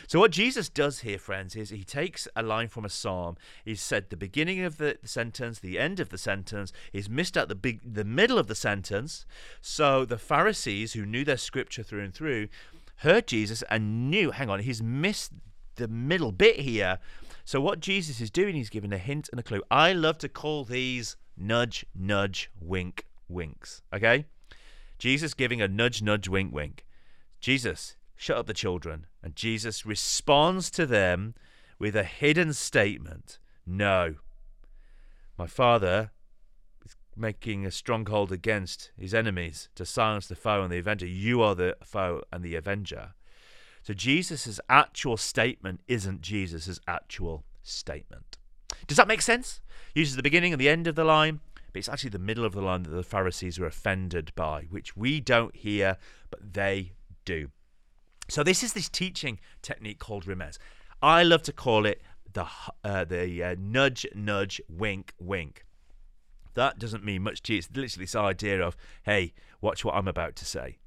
So, 0.09 0.18
what 0.18 0.33
Jesus 0.33 0.68
does 0.68 1.00
here, 1.02 1.21
friends, 1.21 1.54
is 1.54 1.71
he 1.71 1.85
takes 1.85 2.26
a 2.35 2.42
line 2.42 2.66
from 2.66 2.85
a 2.85 2.88
psalm. 2.88 3.37
He 3.64 3.76
said 3.76 4.11
the 4.11 4.16
beginning 4.16 4.62
of 4.62 4.78
the 4.78 4.99
sentence, 5.04 5.61
the 5.61 5.78
end 5.78 6.00
of 6.00 6.09
the 6.09 6.18
sentence. 6.18 6.73
He's 6.90 7.09
missed 7.09 7.37
out 7.37 7.47
the 7.47 7.54
big, 7.54 7.95
the 7.95 8.04
middle 8.04 8.40
of 8.40 8.49
the 8.49 8.56
sentence. 8.56 9.25
So 9.61 10.04
the 10.04 10.18
Pharisees, 10.18 10.95
who 10.95 11.06
knew 11.06 11.25
their 11.25 11.37
scripture 11.37 11.85
through 11.85 12.02
and 12.02 12.12
through, 12.12 12.49
heard 12.97 13.28
Jesus 13.28 13.62
and 13.71 14.11
knew. 14.11 14.33
Hang 14.33 14.50
on, 14.50 14.59
he's 14.59 14.83
missed 14.83 15.30
the 15.76 15.87
middle 15.87 16.33
bit 16.33 16.59
here. 16.59 16.99
So 17.46 17.60
what 17.60 17.78
Jesus 17.78 18.20
is 18.20 18.28
doing, 18.28 18.56
he's 18.56 18.70
giving 18.70 18.92
a 18.92 18.98
hint 18.98 19.28
and 19.30 19.38
a 19.38 19.42
clue. 19.44 19.62
I 19.70 19.92
love 19.92 20.18
to 20.18 20.28
call 20.28 20.64
these 20.64 21.16
nudge, 21.36 21.86
nudge, 21.94 22.50
wink, 22.60 23.06
winks. 23.28 23.82
Okay, 23.94 24.26
Jesus 24.98 25.32
giving 25.32 25.62
a 25.62 25.68
nudge, 25.68 26.02
nudge, 26.02 26.28
wink, 26.28 26.52
wink. 26.52 26.84
Jesus, 27.40 27.94
shut 28.16 28.36
up 28.36 28.46
the 28.46 28.52
children. 28.52 29.06
And 29.22 29.36
Jesus 29.36 29.86
responds 29.86 30.72
to 30.72 30.86
them 30.86 31.36
with 31.78 31.94
a 31.94 32.02
hidden 32.02 32.52
statement 32.52 33.38
No. 33.64 34.16
My 35.38 35.46
Father 35.46 36.10
is 36.84 36.96
making 37.14 37.64
a 37.64 37.70
stronghold 37.70 38.32
against 38.32 38.90
his 38.98 39.14
enemies 39.14 39.68
to 39.76 39.86
silence 39.86 40.26
the 40.26 40.34
foe 40.34 40.64
and 40.64 40.72
the 40.72 40.78
avenger. 40.78 41.06
You 41.06 41.42
are 41.42 41.54
the 41.54 41.76
foe 41.84 42.22
and 42.32 42.42
the 42.42 42.56
avenger. 42.56 43.14
So 43.87 43.95
Jesus' 43.95 44.59
actual 44.69 45.16
statement 45.16 45.81
isn't 45.87 46.21
Jesus' 46.21 46.81
actual 46.88 47.45
statement. 47.62 48.37
Does 48.88 48.97
that 48.97 49.07
make 49.07 49.23
sense? 49.23 49.61
Uses 49.95 50.16
the 50.16 50.25
beginning 50.25 50.52
and 50.52 50.61
the 50.61 50.69
end 50.69 50.88
of 50.88 50.97
the 50.97 51.05
line, 51.05 51.38
but 51.73 51.78
it's 51.78 51.88
actually 51.88 52.11
the 52.11 52.19
middle 52.19 52.45
of 52.45 52.52
the 52.52 52.61
line 52.61 52.83
that 52.83 52.90
the 52.90 53.05
Pharisees 53.05 53.61
were 53.61 53.66
offended 53.69 54.33
by, 54.35 54.62
which 54.71 54.97
we 54.97 55.21
don't 55.21 55.55
hear, 55.55 55.99
but 56.31 56.52
they 56.52 56.95
do. 57.25 57.50
So 58.28 58.43
this 58.43 58.64
is 58.64 58.73
this 58.73 58.88
teaching 58.88 59.38
technique 59.62 60.00
called 60.00 60.25
Remez. 60.25 60.59
I 61.00 61.23
love 61.23 61.43
to 61.43 61.52
call 61.52 61.87
it 61.87 62.02
the 62.33 62.47
uh, 62.83 63.05
the 63.05 63.40
uh, 63.40 63.55
nudge, 63.57 64.05
nudge, 64.16 64.61
wink, 64.69 65.12
wink. 65.21 65.64
That 66.55 66.81
doesn't 66.81 67.05
mean 67.05 67.23
much 67.23 67.40
to 67.45 67.52
you. 67.52 67.59
It's 67.59 67.69
literally 67.73 68.02
this 68.05 68.16
idea 68.16 68.61
of, 68.61 68.76
hey, 69.05 69.33
watch 69.61 69.85
what 69.85 69.95
I'm 69.95 70.09
about 70.09 70.35
to 70.37 70.45
say 70.45 70.78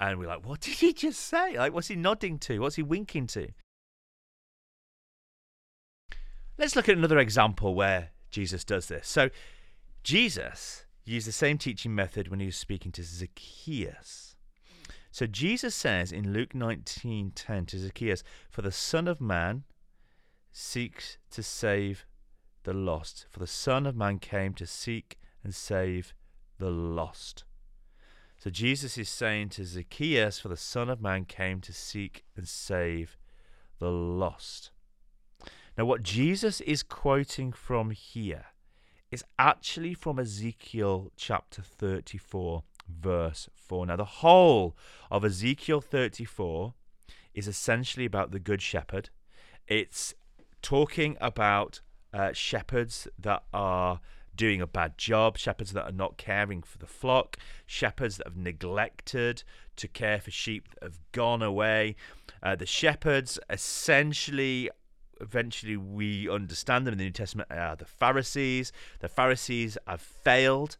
and 0.00 0.18
we're 0.18 0.26
like, 0.26 0.46
what 0.46 0.60
did 0.60 0.74
he 0.74 0.92
just 0.92 1.20
say? 1.20 1.58
Like, 1.58 1.72
what's 1.72 1.88
he 1.88 1.96
nodding 1.96 2.38
to? 2.40 2.58
What's 2.58 2.76
he 2.76 2.82
winking 2.82 3.26
to? 3.28 3.48
Let's 6.58 6.74
look 6.74 6.88
at 6.88 6.96
another 6.96 7.18
example 7.18 7.74
where 7.74 8.10
Jesus 8.30 8.64
does 8.64 8.86
this. 8.88 9.06
So, 9.06 9.30
Jesus 10.02 10.86
used 11.04 11.28
the 11.28 11.32
same 11.32 11.58
teaching 11.58 11.94
method 11.94 12.28
when 12.28 12.40
he 12.40 12.46
was 12.46 12.56
speaking 12.56 12.92
to 12.92 13.02
Zacchaeus. 13.02 14.36
So 15.10 15.26
Jesus 15.26 15.74
says 15.74 16.12
in 16.12 16.32
Luke 16.32 16.54
19:10 16.54 17.66
to 17.66 17.78
Zacchaeus, 17.78 18.22
"For 18.50 18.62
the 18.62 18.72
Son 18.72 19.08
of 19.08 19.20
Man 19.20 19.64
seeks 20.52 21.18
to 21.30 21.42
save 21.42 22.06
the 22.62 22.72
lost. 22.72 23.26
For 23.30 23.40
the 23.40 23.46
Son 23.46 23.86
of 23.86 23.96
Man 23.96 24.18
came 24.18 24.54
to 24.54 24.66
seek 24.66 25.18
and 25.42 25.54
save 25.54 26.14
the 26.58 26.70
lost." 26.70 27.44
So 28.40 28.48
Jesus 28.48 28.96
is 28.96 29.10
saying 29.10 29.50
to 29.50 29.66
Zacchaeus, 29.66 30.40
For 30.40 30.48
the 30.48 30.56
Son 30.56 30.88
of 30.88 31.02
Man 31.02 31.26
came 31.26 31.60
to 31.60 31.74
seek 31.74 32.24
and 32.34 32.48
save 32.48 33.18
the 33.78 33.90
lost. 33.90 34.70
Now, 35.76 35.84
what 35.84 36.02
Jesus 36.02 36.62
is 36.62 36.82
quoting 36.82 37.52
from 37.52 37.90
here 37.90 38.46
is 39.10 39.22
actually 39.38 39.92
from 39.92 40.18
Ezekiel 40.18 41.12
chapter 41.16 41.60
34, 41.60 42.62
verse 42.88 43.50
4. 43.54 43.86
Now, 43.86 43.96
the 43.96 44.04
whole 44.06 44.74
of 45.10 45.22
Ezekiel 45.22 45.82
34 45.82 46.72
is 47.34 47.46
essentially 47.46 48.06
about 48.06 48.30
the 48.30 48.40
Good 48.40 48.62
Shepherd. 48.62 49.10
It's 49.68 50.14
talking 50.62 51.18
about 51.20 51.82
uh, 52.14 52.32
shepherds 52.32 53.06
that 53.18 53.42
are 53.52 54.00
doing 54.40 54.62
a 54.62 54.66
bad 54.66 54.96
job, 54.96 55.36
shepherds 55.36 55.74
that 55.74 55.84
are 55.84 55.92
not 55.92 56.16
caring 56.16 56.62
for 56.62 56.78
the 56.78 56.86
flock, 56.86 57.36
shepherds 57.66 58.16
that 58.16 58.26
have 58.26 58.38
neglected 58.38 59.42
to 59.76 59.86
care 59.86 60.18
for 60.18 60.30
sheep 60.30 60.66
that 60.70 60.82
have 60.82 60.98
gone 61.12 61.42
away. 61.42 61.94
Uh, 62.42 62.56
the 62.56 62.64
shepherds 62.64 63.38
essentially 63.50 64.70
eventually 65.20 65.76
we 65.76 66.26
understand 66.26 66.86
them 66.86 66.92
in 66.92 66.98
the 66.98 67.04
New 67.04 67.10
Testament 67.10 67.50
are 67.50 67.76
the 67.76 67.84
Pharisees. 67.84 68.72
The 69.00 69.10
Pharisees 69.10 69.76
have 69.86 70.00
failed 70.00 70.78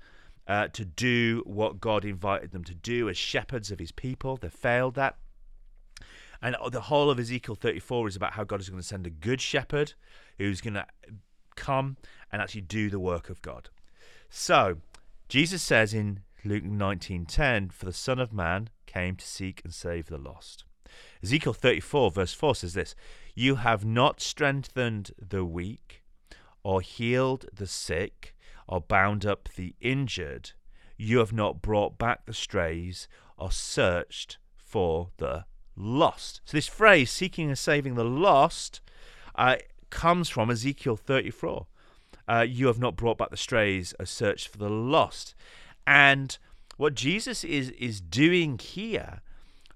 uh, 0.48 0.68
to 0.68 0.86
do 0.86 1.42
what 1.44 1.82
God 1.82 2.06
invited 2.06 2.52
them 2.52 2.64
to 2.64 2.74
do 2.74 3.10
as 3.10 3.18
shepherds 3.18 3.70
of 3.70 3.78
his 3.78 3.92
people. 3.92 4.38
They 4.38 4.48
failed 4.48 4.94
that. 4.94 5.16
And 6.40 6.56
the 6.72 6.80
whole 6.80 7.10
of 7.10 7.20
Ezekiel 7.20 7.56
34 7.56 8.08
is 8.08 8.16
about 8.16 8.32
how 8.32 8.44
God 8.44 8.60
is 8.60 8.70
going 8.70 8.80
to 8.80 8.88
send 8.88 9.06
a 9.06 9.10
good 9.10 9.42
shepherd 9.42 9.92
who's 10.38 10.62
going 10.62 10.72
to 10.72 10.86
come 11.60 11.96
and 12.32 12.40
actually 12.40 12.62
do 12.62 12.88
the 12.90 12.98
work 12.98 13.28
of 13.28 13.42
God. 13.42 13.68
So, 14.30 14.78
Jesus 15.28 15.62
says 15.62 15.92
in 15.92 16.22
Luke 16.44 16.64
19:10, 16.64 17.70
"For 17.70 17.84
the 17.84 17.92
Son 17.92 18.18
of 18.18 18.32
Man 18.32 18.70
came 18.86 19.14
to 19.16 19.26
seek 19.26 19.60
and 19.62 19.74
save 19.74 20.06
the 20.06 20.18
lost." 20.18 20.64
Ezekiel 21.22 21.52
34 21.52 22.10
verse 22.10 22.32
4 22.32 22.54
says 22.54 22.74
this, 22.74 22.94
"You 23.34 23.56
have 23.56 23.84
not 23.84 24.20
strengthened 24.20 25.12
the 25.18 25.44
weak, 25.44 26.02
or 26.62 26.80
healed 26.80 27.46
the 27.52 27.66
sick, 27.66 28.34
or 28.66 28.80
bound 28.80 29.26
up 29.26 29.48
the 29.54 29.74
injured. 29.80 30.52
You 30.96 31.18
have 31.18 31.32
not 31.32 31.62
brought 31.62 31.98
back 31.98 32.26
the 32.26 32.34
strays, 32.34 33.06
or 33.36 33.52
searched 33.52 34.38
for 34.56 35.10
the 35.18 35.44
lost." 35.76 36.40
So 36.44 36.56
this 36.56 36.66
phrase, 36.68 37.10
"seeking 37.10 37.48
and 37.48 37.58
saving 37.58 37.94
the 37.94 38.04
lost," 38.04 38.80
uh, 39.34 39.56
comes 39.90 40.28
from 40.28 40.50
Ezekiel 40.50 40.96
34. 40.96 41.66
Uh, 42.28 42.46
you 42.48 42.68
have 42.68 42.78
not 42.78 42.96
brought 42.96 43.18
back 43.18 43.30
the 43.30 43.36
strays, 43.36 43.92
a 43.98 44.06
search 44.06 44.48
for 44.48 44.58
the 44.58 44.68
lost. 44.68 45.34
And 45.86 46.38
what 46.76 46.94
Jesus 46.94 47.44
is 47.44 47.70
is 47.70 48.00
doing 48.00 48.58
here, 48.58 49.20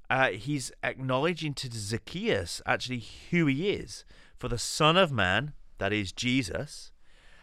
uh, 0.09 0.29
he's 0.29 0.73
acknowledging 0.83 1.53
to 1.55 1.69
Zacchaeus 1.71 2.63
actually 2.65 3.05
who 3.31 3.47
he 3.47 3.71
is. 3.71 4.05
For 4.37 4.49
the 4.49 4.59
Son 4.59 4.97
of 4.97 5.13
Man, 5.13 5.53
that 5.79 5.93
is 5.93 6.13
Jesus, 6.13 6.93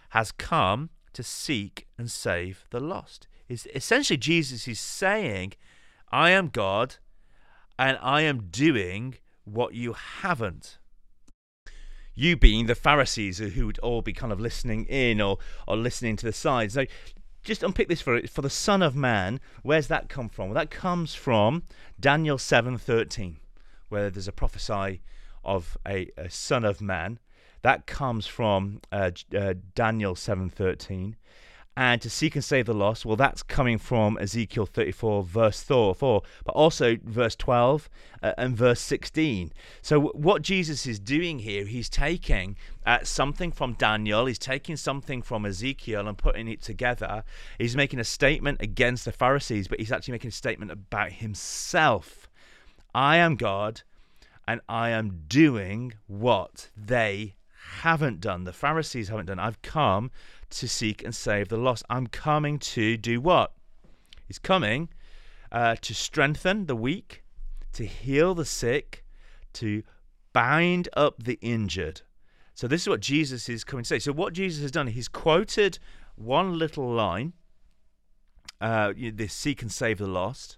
has 0.09 0.31
come 0.31 0.89
to 1.13 1.23
seek 1.23 1.87
and 1.97 2.09
save 2.09 2.65
the 2.69 2.79
lost. 2.79 3.27
Is 3.49 3.67
essentially 3.75 4.17
Jesus 4.17 4.67
is 4.67 4.79
saying, 4.79 5.53
I 6.11 6.29
am 6.31 6.47
God 6.47 6.95
and 7.77 7.97
I 8.01 8.21
am 8.21 8.49
doing 8.49 9.15
what 9.43 9.73
you 9.73 9.93
haven't. 9.93 10.77
You 12.13 12.35
being 12.35 12.65
the 12.65 12.75
Pharisees 12.75 13.39
who 13.39 13.65
would 13.65 13.79
all 13.79 14.01
be 14.01 14.13
kind 14.13 14.33
of 14.33 14.39
listening 14.39 14.85
in 14.85 15.21
or, 15.21 15.37
or 15.67 15.77
listening 15.77 16.17
to 16.17 16.25
the 16.25 16.33
sides. 16.33 16.73
So 16.73 16.85
just 17.43 17.63
unpick 17.63 17.87
this 17.87 18.01
for 18.01 18.21
for 18.27 18.41
the 18.41 18.49
Son 18.49 18.83
of 18.83 18.95
Man. 18.95 19.39
Where's 19.63 19.87
that 19.87 20.09
come 20.09 20.29
from? 20.29 20.49
Well, 20.49 20.55
that 20.55 20.69
comes 20.69 21.15
from 21.15 21.63
Daniel 21.99 22.37
seven 22.37 22.77
thirteen, 22.77 23.37
where 23.89 24.09
there's 24.09 24.27
a 24.27 24.31
prophesy 24.31 25.01
of 25.43 25.77
a, 25.87 26.09
a 26.17 26.29
Son 26.29 26.63
of 26.65 26.81
Man. 26.81 27.17
That 27.63 27.87
comes 27.87 28.27
from 28.27 28.81
uh, 28.91 29.11
uh, 29.35 29.53
Daniel 29.73 30.15
seven 30.15 30.49
thirteen, 30.49 31.15
and 31.77 32.01
to 32.01 32.09
seek 32.09 32.35
and 32.35 32.43
save 32.43 32.65
the 32.65 32.73
lost. 32.73 33.05
Well, 33.05 33.15
that's 33.15 33.43
coming 33.43 33.77
from 33.77 34.17
Ezekiel 34.19 34.65
34, 34.65 35.23
verse 35.23 35.63
4, 35.63 35.95
but 36.43 36.51
also 36.53 36.97
verse 37.03 37.35
12 37.35 37.89
uh, 38.21 38.33
and 38.37 38.55
verse 38.55 38.81
16. 38.81 39.53
So, 39.81 39.99
what 39.99 40.41
Jesus 40.41 40.85
is 40.85 40.99
doing 40.99 41.39
here, 41.39 41.65
he's 41.65 41.89
taking 41.89 42.57
uh, 42.85 42.99
something 43.03 43.51
from 43.51 43.73
Daniel, 43.73 44.25
he's 44.25 44.39
taking 44.39 44.75
something 44.75 45.21
from 45.21 45.45
Ezekiel 45.45 46.07
and 46.07 46.17
putting 46.17 46.47
it 46.47 46.61
together. 46.61 47.23
He's 47.57 47.75
making 47.75 47.99
a 47.99 48.05
statement 48.05 48.61
against 48.61 49.05
the 49.05 49.11
Pharisees, 49.11 49.67
but 49.67 49.79
he's 49.79 49.91
actually 49.91 50.13
making 50.13 50.29
a 50.29 50.33
statement 50.33 50.71
about 50.71 51.13
himself. 51.13 52.29
I 52.93 53.17
am 53.17 53.35
God, 53.35 53.83
and 54.45 54.59
I 54.67 54.89
am 54.89 55.23
doing 55.29 55.93
what 56.07 56.69
they 56.75 57.35
haven't 57.79 58.19
done, 58.19 58.43
the 58.43 58.53
Pharisees 58.53 59.09
haven't 59.09 59.27
done. 59.27 59.39
I've 59.39 59.60
come 59.71 60.11
to 60.49 60.67
seek 60.67 61.03
and 61.03 61.15
save 61.15 61.47
the 61.49 61.57
lost. 61.57 61.83
I'm 61.89 62.07
coming 62.07 62.59
to 62.59 62.97
do 62.97 63.21
what? 63.21 63.53
He's 64.27 64.39
coming 64.39 64.89
uh, 65.51 65.75
to 65.81 65.93
strengthen 65.93 66.65
the 66.65 66.75
weak, 66.75 67.23
to 67.73 67.85
heal 67.85 68.35
the 68.35 68.45
sick, 68.45 69.03
to 69.53 69.83
bind 70.33 70.89
up 70.93 71.23
the 71.23 71.37
injured. 71.41 72.01
So 72.53 72.67
this 72.67 72.81
is 72.81 72.89
what 72.89 72.99
Jesus 72.99 73.49
is 73.49 73.63
coming 73.63 73.83
to 73.83 73.87
say. 73.87 73.99
So 73.99 74.11
what 74.11 74.33
Jesus 74.33 74.61
has 74.61 74.71
done, 74.71 74.87
he's 74.87 75.07
quoted 75.07 75.79
one 76.15 76.57
little 76.57 76.89
line, 76.89 77.33
uh, 78.59 78.93
this 78.95 79.33
seek 79.33 79.61
and 79.61 79.71
save 79.71 79.97
the 79.97 80.07
lost, 80.07 80.57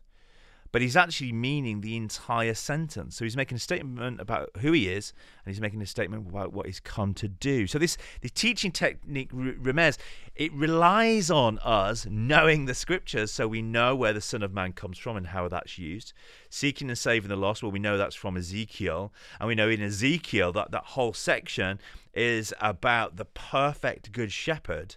but 0.74 0.82
he's 0.82 0.98
actually 0.98 1.32
meaning 1.32 1.82
the 1.82 1.96
entire 1.96 2.56
sentence. 2.56 3.16
So 3.16 3.24
he's 3.24 3.38
making 3.38 3.58
a 3.58 3.60
statement 3.60 4.20
about 4.20 4.50
who 4.58 4.72
he 4.72 4.90
is, 4.90 5.14
and 5.46 5.54
he's 5.54 5.62
making 5.62 5.84
a 5.84 5.86
statement 5.86 6.28
about 6.28 6.52
what 6.52 6.66
he's 6.66 6.80
come 6.80 7.14
to 7.14 7.28
do. 7.28 7.68
So 7.68 7.78
this 7.78 7.96
the 8.22 8.30
teaching 8.30 8.72
technique, 8.72 9.32
Remez, 9.32 10.00
it 10.36 10.52
relies 10.52 11.30
on 11.30 11.60
us 11.60 12.08
knowing 12.10 12.66
the 12.66 12.74
scriptures, 12.74 13.32
so 13.32 13.48
we 13.48 13.62
know 13.62 13.96
where 13.96 14.14
the 14.14 14.20
Son 14.20 14.42
of 14.42 14.52
Man 14.52 14.74
comes 14.74 14.98
from 14.98 15.16
and 15.16 15.28
how 15.28 15.48
that's 15.48 15.78
used. 15.78 16.12
Seeking 16.50 16.90
and 16.90 16.98
saving 16.98 17.30
the 17.30 17.36
lost, 17.36 17.62
well, 17.62 17.72
we 17.72 17.78
know 17.78 17.96
that's 17.96 18.16
from 18.16 18.36
Ezekiel, 18.36 19.14
and 19.40 19.48
we 19.48 19.54
know 19.54 19.70
in 19.70 19.82
Ezekiel 19.82 20.52
that 20.54 20.72
that 20.72 20.86
whole 20.86 21.14
section 21.14 21.80
is 22.16 22.52
about 22.60 23.18
the 23.18 23.26
perfect 23.26 24.12
good 24.12 24.32
shepherd 24.32 24.96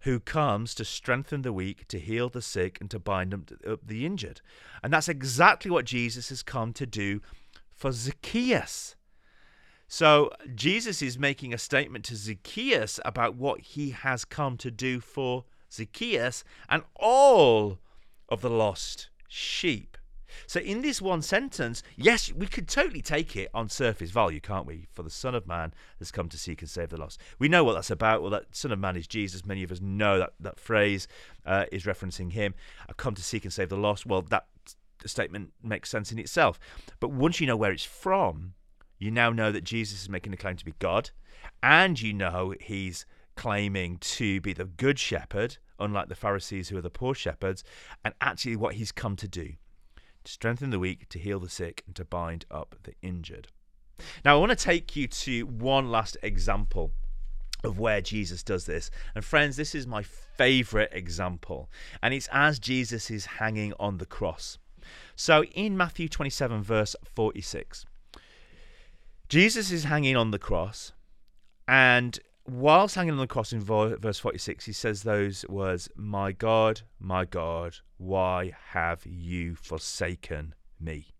who 0.00 0.18
comes 0.20 0.74
to 0.74 0.84
strengthen 0.84 1.42
the 1.42 1.52
weak, 1.52 1.86
to 1.88 1.98
heal 1.98 2.28
the 2.28 2.42
sick, 2.42 2.78
and 2.80 2.90
to 2.90 2.98
bind 2.98 3.34
up 3.66 3.80
the 3.86 4.06
injured. 4.06 4.40
And 4.82 4.92
that's 4.92 5.08
exactly 5.08 5.70
what 5.70 5.84
Jesus 5.84 6.30
has 6.30 6.42
come 6.42 6.72
to 6.74 6.86
do 6.86 7.20
for 7.70 7.92
Zacchaeus. 7.92 8.96
So 9.88 10.30
Jesus 10.54 11.02
is 11.02 11.18
making 11.18 11.52
a 11.52 11.58
statement 11.58 12.04
to 12.06 12.16
Zacchaeus 12.16 13.00
about 13.04 13.34
what 13.34 13.60
he 13.60 13.90
has 13.90 14.24
come 14.24 14.56
to 14.58 14.70
do 14.70 15.00
for 15.00 15.44
Zacchaeus 15.72 16.44
and 16.68 16.82
all 16.96 17.78
of 18.28 18.40
the 18.40 18.50
lost 18.50 19.08
sheep. 19.28 19.96
So, 20.46 20.60
in 20.60 20.82
this 20.82 21.00
one 21.00 21.22
sentence, 21.22 21.82
yes, 21.96 22.32
we 22.32 22.46
could 22.46 22.68
totally 22.68 23.02
take 23.02 23.36
it 23.36 23.50
on 23.54 23.68
surface 23.68 24.10
value, 24.10 24.40
can't 24.40 24.66
we? 24.66 24.86
For 24.92 25.02
the 25.02 25.10
Son 25.10 25.34
of 25.34 25.46
Man 25.46 25.72
has 25.98 26.10
come 26.10 26.28
to 26.28 26.38
seek 26.38 26.60
and 26.62 26.70
save 26.70 26.90
the 26.90 26.96
lost. 26.96 27.20
We 27.38 27.48
know 27.48 27.64
what 27.64 27.74
that's 27.74 27.90
about. 27.90 28.22
Well, 28.22 28.30
that 28.30 28.54
Son 28.54 28.72
of 28.72 28.78
Man 28.78 28.96
is 28.96 29.06
Jesus. 29.06 29.44
Many 29.44 29.62
of 29.62 29.72
us 29.72 29.80
know 29.80 30.18
that 30.18 30.32
that 30.40 30.60
phrase 30.60 31.08
uh, 31.44 31.66
is 31.72 31.84
referencing 31.84 32.32
him. 32.32 32.54
I 32.88 32.92
come 32.92 33.14
to 33.14 33.22
seek 33.22 33.44
and 33.44 33.52
save 33.52 33.68
the 33.68 33.76
lost. 33.76 34.06
Well, 34.06 34.22
that 34.22 34.46
statement 35.06 35.52
makes 35.62 35.90
sense 35.90 36.12
in 36.12 36.18
itself. 36.18 36.58
But 36.98 37.10
once 37.10 37.40
you 37.40 37.46
know 37.46 37.56
where 37.56 37.72
it's 37.72 37.84
from, 37.84 38.54
you 38.98 39.10
now 39.10 39.30
know 39.30 39.50
that 39.50 39.64
Jesus 39.64 40.02
is 40.02 40.08
making 40.08 40.32
a 40.32 40.36
claim 40.36 40.56
to 40.56 40.64
be 40.64 40.74
God, 40.78 41.10
and 41.62 42.00
you 42.00 42.12
know 42.12 42.54
he's 42.60 43.06
claiming 43.34 43.96
to 43.98 44.40
be 44.42 44.52
the 44.52 44.66
good 44.66 44.98
shepherd, 44.98 45.56
unlike 45.78 46.08
the 46.08 46.14
Pharisees 46.14 46.68
who 46.68 46.76
are 46.76 46.82
the 46.82 46.90
poor 46.90 47.14
shepherds, 47.14 47.64
and 48.04 48.12
actually 48.20 48.56
what 48.56 48.74
he's 48.74 48.92
come 48.92 49.16
to 49.16 49.28
do 49.28 49.54
to 50.24 50.32
strengthen 50.32 50.70
the 50.70 50.78
weak, 50.78 51.08
to 51.10 51.18
heal 51.18 51.40
the 51.40 51.48
sick, 51.48 51.82
and 51.86 51.94
to 51.96 52.04
bind 52.04 52.44
up 52.50 52.76
the 52.82 52.94
injured. 53.02 53.48
Now, 54.24 54.36
I 54.36 54.40
want 54.40 54.50
to 54.50 54.56
take 54.56 54.96
you 54.96 55.06
to 55.06 55.42
one 55.46 55.90
last 55.90 56.16
example 56.22 56.92
of 57.64 57.78
where 57.78 58.00
Jesus 58.00 58.42
does 58.42 58.66
this. 58.66 58.90
And 59.14 59.24
friends, 59.24 59.56
this 59.56 59.74
is 59.74 59.86
my 59.86 60.02
favorite 60.02 60.90
example. 60.92 61.70
And 62.02 62.14
it's 62.14 62.28
as 62.32 62.58
Jesus 62.58 63.10
is 63.10 63.26
hanging 63.26 63.74
on 63.78 63.98
the 63.98 64.06
cross. 64.06 64.58
So 65.16 65.44
in 65.44 65.76
Matthew 65.76 66.08
27, 66.08 66.62
verse 66.62 66.96
46, 67.04 67.84
Jesus 69.28 69.70
is 69.70 69.84
hanging 69.84 70.16
on 70.16 70.30
the 70.30 70.38
cross. 70.38 70.92
And 71.68 72.18
whilst 72.52 72.94
hanging 72.94 73.12
on 73.12 73.18
the 73.18 73.26
cross 73.26 73.52
in 73.52 73.60
verse 73.60 74.18
46, 74.18 74.64
he 74.64 74.72
says 74.72 75.02
those 75.02 75.44
words, 75.48 75.88
My 75.96 76.32
God, 76.32 76.82
my 76.98 77.24
God, 77.24 77.76
why 77.98 78.52
have 78.70 79.04
you 79.06 79.54
forsaken 79.54 80.54
me? 80.80 81.14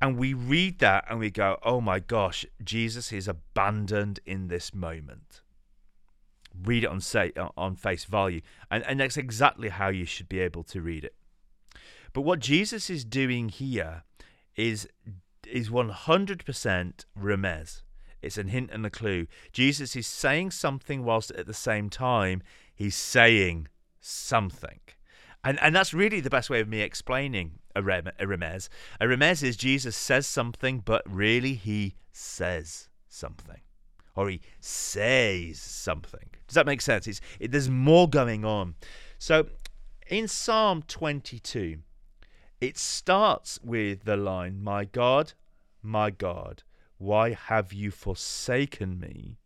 And 0.00 0.18
we 0.18 0.34
read 0.34 0.78
that 0.80 1.04
and 1.08 1.18
we 1.18 1.30
go, 1.30 1.58
Oh 1.62 1.80
my 1.80 2.00
gosh, 2.00 2.44
Jesus 2.62 3.12
is 3.12 3.28
abandoned 3.28 4.20
in 4.26 4.48
this 4.48 4.74
moment. 4.74 5.42
Read 6.64 6.84
it 6.84 6.88
on, 6.88 7.00
say, 7.00 7.32
on 7.56 7.76
face 7.76 8.04
value. 8.04 8.40
And, 8.70 8.84
and 8.84 9.00
that's 9.00 9.16
exactly 9.16 9.68
how 9.70 9.88
you 9.88 10.04
should 10.04 10.28
be 10.28 10.40
able 10.40 10.64
to 10.64 10.80
read 10.80 11.04
it. 11.04 11.14
But 12.12 12.22
what 12.22 12.40
Jesus 12.40 12.90
is 12.90 13.04
doing 13.04 13.48
here 13.48 14.02
is, 14.54 14.88
is 15.46 15.70
100% 15.70 16.92
remez 17.18 17.82
it's 18.22 18.38
a 18.38 18.44
hint 18.44 18.70
and 18.72 18.86
a 18.86 18.90
clue. 18.90 19.26
Jesus 19.52 19.96
is 19.96 20.06
saying 20.06 20.52
something 20.52 21.04
whilst 21.04 21.30
at 21.32 21.46
the 21.46 21.54
same 21.54 21.90
time 21.90 22.42
he's 22.74 22.96
saying 22.96 23.68
something. 24.00 24.80
And 25.44 25.58
and 25.60 25.74
that's 25.74 25.92
really 25.92 26.20
the 26.20 26.30
best 26.30 26.50
way 26.50 26.60
of 26.60 26.68
me 26.68 26.80
explaining 26.80 27.58
a, 27.74 27.82
rem, 27.82 28.08
a 28.18 28.26
remez. 28.26 28.68
A 29.00 29.06
remez 29.06 29.42
is 29.42 29.56
Jesus 29.56 29.96
says 29.96 30.26
something, 30.26 30.80
but 30.84 31.02
really 31.06 31.54
he 31.54 31.96
says 32.12 32.88
something. 33.08 33.60
Or 34.14 34.28
he 34.28 34.40
says 34.60 35.58
something. 35.58 36.28
Does 36.46 36.54
that 36.54 36.66
make 36.66 36.82
sense? 36.82 37.06
It's, 37.06 37.20
it, 37.40 37.50
there's 37.50 37.70
more 37.70 38.08
going 38.08 38.44
on. 38.44 38.74
So 39.18 39.46
in 40.06 40.28
Psalm 40.28 40.82
22, 40.86 41.78
it 42.60 42.76
starts 42.76 43.58
with 43.62 44.04
the 44.04 44.16
line, 44.16 44.62
My 44.62 44.84
God, 44.84 45.32
my 45.82 46.10
God, 46.10 46.62
why 47.02 47.32
have 47.32 47.72
you 47.72 47.90
forsaken 47.90 48.98
me? 48.98 49.36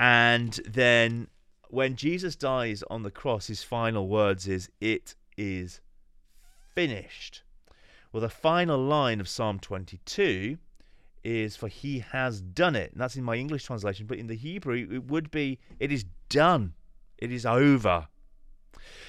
And 0.00 0.58
then 0.66 1.28
when 1.68 1.96
Jesus 1.96 2.34
dies 2.34 2.82
on 2.90 3.02
the 3.02 3.10
cross, 3.10 3.46
his 3.46 3.62
final 3.62 4.08
words 4.08 4.48
is, 4.48 4.70
It 4.80 5.14
is 5.36 5.80
finished. 6.74 7.42
Well, 8.12 8.22
the 8.22 8.28
final 8.28 8.82
line 8.82 9.20
of 9.20 9.28
Psalm 9.28 9.58
22 9.58 10.58
is 11.24 11.56
for 11.56 11.68
he 11.68 12.00
has 12.00 12.40
done 12.40 12.74
it. 12.74 12.92
And 12.92 13.00
that's 13.00 13.16
in 13.16 13.24
my 13.24 13.36
English 13.36 13.64
translation, 13.64 14.06
but 14.06 14.18
in 14.18 14.26
the 14.26 14.34
Hebrew 14.34 14.88
it 14.90 15.04
would 15.04 15.30
be 15.30 15.58
it 15.78 15.92
is 15.92 16.04
done. 16.28 16.74
It 17.18 17.30
is 17.30 17.46
over. 17.46 18.08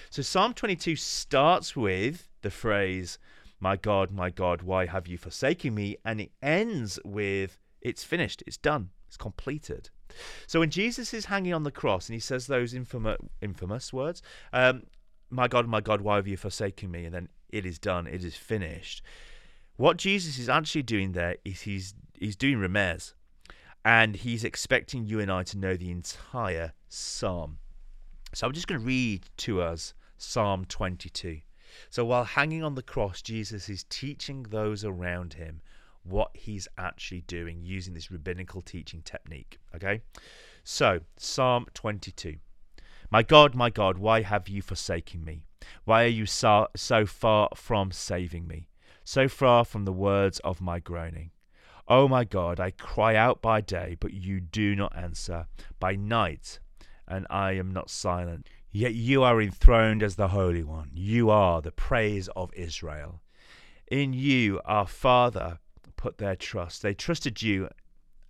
So 0.10 0.22
Psalm 0.22 0.54
22 0.54 0.96
starts 0.96 1.76
with 1.76 2.30
the 2.42 2.52
phrase 2.52 3.18
my 3.64 3.78
God, 3.78 4.12
my 4.12 4.30
God, 4.30 4.62
why 4.62 4.86
have 4.86 5.08
you 5.08 5.18
forsaken 5.18 5.74
me? 5.74 5.96
And 6.04 6.20
it 6.20 6.32
ends 6.42 7.00
with 7.06 7.58
it's 7.82 8.04
finished, 8.04 8.44
it's 8.46 8.58
done, 8.58 8.90
it's 9.08 9.16
completed. 9.16 9.90
So 10.48 10.60
when 10.60 10.70
Jesus 10.70 11.14
is 11.14 11.26
hanging 11.26 11.54
on 11.54 11.64
the 11.64 11.72
cross 11.72 12.10
and 12.10 12.14
he 12.14 12.20
says 12.20 12.46
those 12.46 12.74
infamous, 12.74 13.18
infamous 13.42 13.94
words, 13.94 14.22
um, 14.52 14.84
my 15.30 15.48
God, 15.48 15.66
my 15.66 15.80
God, 15.80 16.02
why 16.02 16.18
have 16.18 16.28
you 16.28 16.36
forsaken 16.36 16.92
me? 16.92 17.06
And 17.06 17.16
then 17.16 17.30
it 17.50 17.66
is 17.66 17.80
done, 17.80 18.06
it 18.06 18.26
is 18.26 18.36
finished. 18.36 19.02
What 19.78 19.96
Jesus 19.96 20.38
is 20.38 20.50
actually 20.50 20.84
doing 20.84 21.14
there 21.14 21.38
is 21.46 21.62
he's 21.62 21.96
he's 22.20 22.36
doing 22.36 22.58
Remez, 22.58 23.14
and 23.86 24.18
he's 24.18 24.44
expecting 24.44 25.06
you 25.06 25.22
and 25.22 25.32
I 25.32 25.44
to 25.44 25.58
know 25.58 25.78
the 25.78 25.90
entire 25.90 26.74
psalm. 26.90 27.60
So 28.34 28.46
I'm 28.46 28.54
just 28.54 28.68
going 28.68 28.82
to 28.82 28.86
read 28.86 29.30
to 29.38 29.62
us 29.62 29.94
Psalm 30.18 30.66
22. 30.66 31.40
So 31.90 32.06
while 32.06 32.24
hanging 32.24 32.64
on 32.64 32.76
the 32.76 32.84
cross, 32.84 33.22
Jesus 33.22 33.70
is 33.70 33.86
teaching 33.86 34.44
those 34.44 34.84
around 34.84 35.34
him 35.34 35.62
what 36.04 36.32
he's 36.34 36.68
actually 36.78 37.22
doing 37.22 37.62
using 37.64 37.94
this 37.94 38.12
rabbinical 38.12 38.62
teaching 38.62 39.02
technique. 39.02 39.60
Okay? 39.76 40.02
So, 40.64 41.00
Psalm 41.18 41.66
22. 41.74 42.38
My 43.10 43.24
God, 43.24 43.56
my 43.56 43.70
God, 43.70 43.98
why 43.98 44.22
have 44.22 44.50
you 44.50 44.62
forsaken 44.62 45.24
me? 45.24 45.44
Why 45.86 46.04
are 46.04 46.08
you 46.08 46.26
so, 46.26 46.68
so 46.76 47.06
far 47.06 47.50
from 47.56 47.92
saving 47.92 48.48
me? 48.48 48.70
So 49.04 49.28
far 49.28 49.66
from 49.66 49.86
the 49.86 49.94
words 49.94 50.40
of 50.40 50.62
my 50.62 50.80
groaning. 50.80 51.32
Oh 51.88 52.08
my 52.08 52.24
God, 52.24 52.60
I 52.60 52.72
cry 52.72 53.16
out 53.16 53.42
by 53.42 53.60
day, 53.60 53.98
but 54.00 54.14
you 54.14 54.40
do 54.40 54.76
not 54.76 54.96
answer, 54.96 55.48
by 55.80 55.96
night, 55.96 56.60
and 57.08 57.28
I 57.30 57.54
am 57.54 57.72
not 57.72 57.90
silent. 57.90 58.48
Yet 58.76 58.96
you 58.96 59.22
are 59.22 59.40
enthroned 59.40 60.02
as 60.02 60.16
the 60.16 60.30
Holy 60.30 60.64
One. 60.64 60.90
You 60.96 61.30
are 61.30 61.62
the 61.62 61.72
praise 61.72 62.28
of 62.30 62.52
Israel. 62.56 63.22
In 63.86 64.14
you, 64.14 64.60
our 64.66 64.88
Father, 64.88 65.60
put 65.96 66.18
their 66.18 66.36
trust. 66.36 66.82
They 66.82 66.96
trusted 66.96 67.44
you 67.44 67.70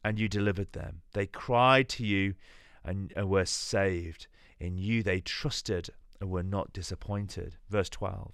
and 0.04 0.20
you 0.20 0.28
delivered 0.28 0.74
them. 0.74 1.02
They 1.14 1.28
cried 1.28 1.88
to 1.90 2.06
you 2.06 2.36
and, 2.84 3.14
were 3.16 3.46
saved. 3.46 4.28
In 4.60 4.78
you 4.78 5.02
they 5.02 5.22
trusted 5.22 5.90
and 6.20 6.30
were 6.30 6.44
not 6.44 6.74
disappointed. 6.74 7.56
Verse 7.70 7.88
12. 7.88 8.34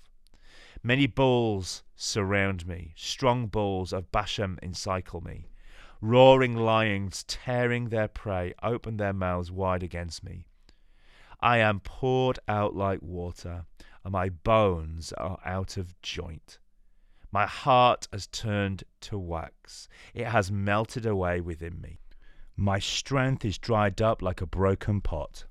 Many 0.82 1.06
bulls 1.06 1.84
surround 1.96 2.66
me, 2.66 2.94
strong 2.96 3.46
bulls 3.46 3.94
of 3.94 4.12
Bashan 4.12 4.58
encircle 4.64 5.22
me. 5.22 5.52
Roaring 6.02 6.56
lions, 6.56 7.24
tearing 7.28 7.90
their 7.90 8.08
prey, 8.08 8.56
open 8.64 8.98
their 8.98 9.14
mouths 9.14 9.52
wide 9.52 9.84
against 9.84 10.24
me. 10.24 10.48
I 11.42 11.60
am 11.60 11.80
poured 11.80 12.40
out 12.48 12.76
like 12.76 13.02
water, 13.02 13.66
and 14.04 14.12
my 14.12 14.30
bones 14.30 15.14
are 15.14 15.40
out 15.46 15.78
of 15.78 16.00
joint. 16.02 16.60
My 17.32 17.46
heart 17.46 18.08
has 18.12 18.28
turned 18.28 18.84
to 19.02 19.18
wax, 19.18 19.88
it 20.14 20.26
has 20.26 20.52
melted 20.52 21.06
away 21.06 21.42
within 21.42 21.80
me. 21.80 22.00
My 22.58 22.80
strength 22.80 23.46
is 23.46 23.58
dried 23.58 24.02
up 24.02 24.22
like 24.22 24.42
a 24.42 24.46
broken 24.46 25.00
pot, 25.00 25.46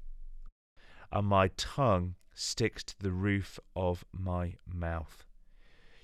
and 1.11 1.27
my 1.27 1.49
tongue 1.57 2.17
sticks 2.35 2.85
to 2.85 2.99
the 2.99 3.13
roof 3.13 3.59
of 3.75 4.05
my 4.13 4.57
mouth. 4.67 5.25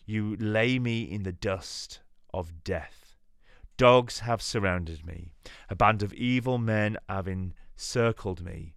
You 0.07 0.37
lay 0.37 0.79
me 0.79 1.03
in 1.03 1.23
the 1.23 1.33
dust 1.33 2.01
of 2.33 2.65
death. 2.65 3.17
Dogs 3.77 4.21
have 4.21 4.41
surrounded 4.41 5.05
me. 5.05 5.33
A 5.69 5.75
band 5.75 6.03
of 6.03 6.13
evil 6.15 6.59
men 6.59 6.97
have 7.09 7.29
encircled 7.29 8.43
me. 8.43 8.74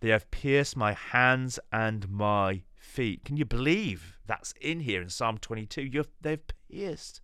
They 0.00 0.10
have 0.10 0.30
pierced 0.30 0.76
my 0.76 0.92
hands 0.92 1.58
and 1.72 2.08
my 2.10 2.62
feet. 2.76 3.24
Can 3.24 3.36
you 3.36 3.44
believe 3.44 4.18
that's 4.26 4.52
in 4.60 4.80
here 4.80 5.00
in 5.00 5.08
Psalm 5.08 5.38
22? 5.38 5.82
You've, 5.82 6.08
they've 6.20 6.42
pierced 6.70 7.20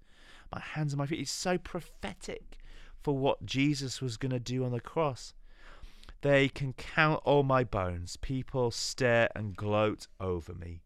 my 0.53 0.61
hands 0.61 0.93
and 0.93 0.99
my 0.99 1.07
feet. 1.07 1.21
It's 1.21 1.31
so 1.31 1.59
prophetic 1.59 2.59
for 3.03 3.17
what 3.17 3.45
Jesus 3.45 4.01
was 4.01 4.17
going 4.17 4.33
to 4.33 4.41
do 4.41 4.65
on 4.65 4.73
the 4.73 4.81
cross. 4.81 5.35
They 6.23 6.49
can 6.49 6.75
count 6.75 7.23
all 7.25 7.43
my 7.43 7.65
bones. 7.65 8.17
People 8.17 8.71
stare 8.71 9.31
and 9.35 9.57
gloat 9.57 10.07
over 10.21 10.55
me. 10.55 10.83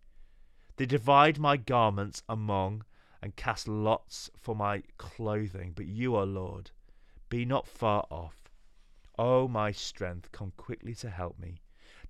They 0.76 0.86
divide 0.86 1.38
my 1.38 1.56
garments 1.56 2.22
among 2.28 2.84
and 3.22 3.36
cast 3.36 3.66
lots 3.66 4.30
for 4.38 4.54
my 4.54 4.82
clothing. 4.98 5.72
But 5.74 5.86
you, 5.86 6.16
O 6.16 6.24
Lord, 6.24 6.70
be 7.28 7.44
not 7.44 7.66
far 7.66 8.06
off. 8.10 8.50
O 9.18 9.48
my 9.48 9.70
strength, 9.72 10.30
come 10.32 10.52
quickly 10.56 10.94
to 10.96 11.10
help 11.10 11.38
me. 11.38 11.60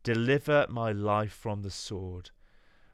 Deliver 0.04 0.66
my 0.68 0.92
life 0.92 1.32
from 1.32 1.62
the 1.62 1.70
sword, 1.70 2.30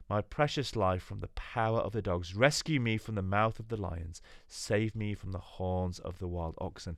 my 0.09 0.21
precious 0.21 0.75
life 0.77 1.03
from 1.03 1.19
the 1.19 1.27
power 1.27 1.79
of 1.79 1.91
the 1.91 2.01
dogs. 2.01 2.33
Rescue 2.33 2.79
me 2.79 2.97
from 2.97 3.15
the 3.15 3.21
mouth 3.21 3.59
of 3.59 3.67
the 3.67 3.77
lions. 3.77 4.21
Save 4.47 4.95
me 4.95 5.13
from 5.13 5.33
the 5.33 5.39
horns 5.39 5.99
of 5.99 6.19
the 6.19 6.27
wild 6.27 6.55
oxen. 6.59 6.97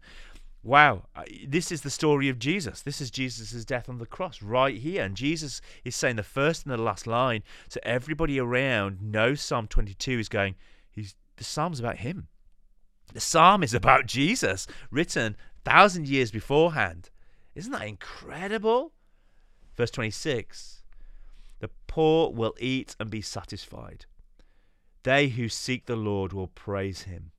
Wow, 0.62 1.08
uh, 1.13 1.23
this 1.45 1.71
is 1.71 1.82
the 1.82 1.89
story 1.89 2.30
of 2.30 2.39
Jesus. 2.39 2.82
This 2.82 3.02
is 3.02 3.12
Jesus' 3.12 3.65
death 3.65 3.89
on 3.89 3.97
the 3.97 4.06
cross 4.06 4.41
right 4.41 4.78
here. 4.78 5.04
And 5.04 5.17
Jesus 5.17 5.60
is 5.84 5.95
saying 5.95 6.15
the 6.15 6.23
first 6.23 6.63
and 6.63 6.71
the 6.71 6.82
last 6.82 7.06
line. 7.06 7.43
So 7.67 7.82
everybody 7.84 8.39
around 8.39 9.02
knows 9.02 9.41
Psalm 9.41 9.67
22 9.67 10.19
is 10.19 10.30
going, 10.30 10.56
he's, 10.89 11.15
the 11.36 11.43
psalm's 11.43 11.82
about 11.82 11.97
him. 11.97 12.28
The 13.13 13.19
psalm 13.19 13.62
is 13.62 13.73
about 13.73 14.06
Jesus, 14.06 14.65
written 14.89 15.36
thousand 15.65 16.08
years 16.08 16.32
beforehand. 16.32 17.10
Isn't 17.56 17.71
that 17.73 17.88
incredible? 17.88 18.92
Verse 19.75 19.91
26 19.91 20.83
The 21.59 21.69
poor 21.88 22.31
will 22.31 22.55
eat 22.59 22.95
and 22.99 23.09
be 23.09 23.21
satisfied. 23.21 24.05
They 25.03 25.29
who 25.29 25.49
seek 25.49 25.86
the 25.86 25.95
Lord 25.95 26.31
will 26.31 26.47
praise 26.47 27.03
him. 27.03 27.31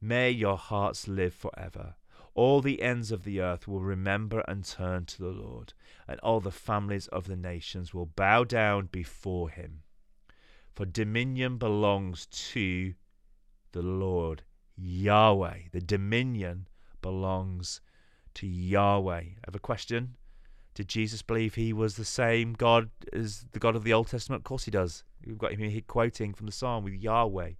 May 0.00 0.30
your 0.30 0.56
hearts 0.56 1.08
live 1.08 1.34
forever. 1.34 1.96
All 2.34 2.60
the 2.60 2.82
ends 2.82 3.12
of 3.12 3.24
the 3.24 3.40
earth 3.40 3.68
will 3.68 3.80
remember 3.80 4.40
and 4.48 4.64
turn 4.64 5.06
to 5.06 5.22
the 5.22 5.28
Lord, 5.28 5.72
and 6.08 6.18
all 6.20 6.40
the 6.40 6.50
families 6.50 7.06
of 7.08 7.26
the 7.26 7.36
nations 7.36 7.94
will 7.94 8.06
bow 8.06 8.44
down 8.44 8.88
before 8.90 9.50
him. 9.50 9.82
For 10.74 10.84
dominion 10.84 11.58
belongs 11.58 12.26
to 12.26 12.94
the 13.72 13.82
Lord 13.82 14.42
Yahweh. 14.76 15.58
The 15.72 15.80
dominion 15.80 16.66
belongs 17.00 17.80
to 18.34 18.46
Yahweh. 18.46 19.20
I 19.20 19.36
have 19.44 19.54
a 19.54 19.60
question. 19.60 20.16
Did 20.74 20.88
Jesus 20.88 21.22
believe 21.22 21.54
he 21.54 21.72
was 21.72 21.94
the 21.94 22.04
same 22.04 22.52
God 22.52 22.90
as 23.12 23.46
the 23.52 23.60
God 23.60 23.76
of 23.76 23.84
the 23.84 23.92
Old 23.92 24.08
Testament? 24.08 24.40
Of 24.40 24.44
course 24.44 24.64
he 24.64 24.72
does. 24.72 25.04
We've 25.24 25.38
got 25.38 25.52
him 25.52 25.70
here 25.70 25.80
quoting 25.86 26.34
from 26.34 26.46
the 26.46 26.52
Psalm 26.52 26.82
with 26.82 26.94
Yahweh 26.94 27.52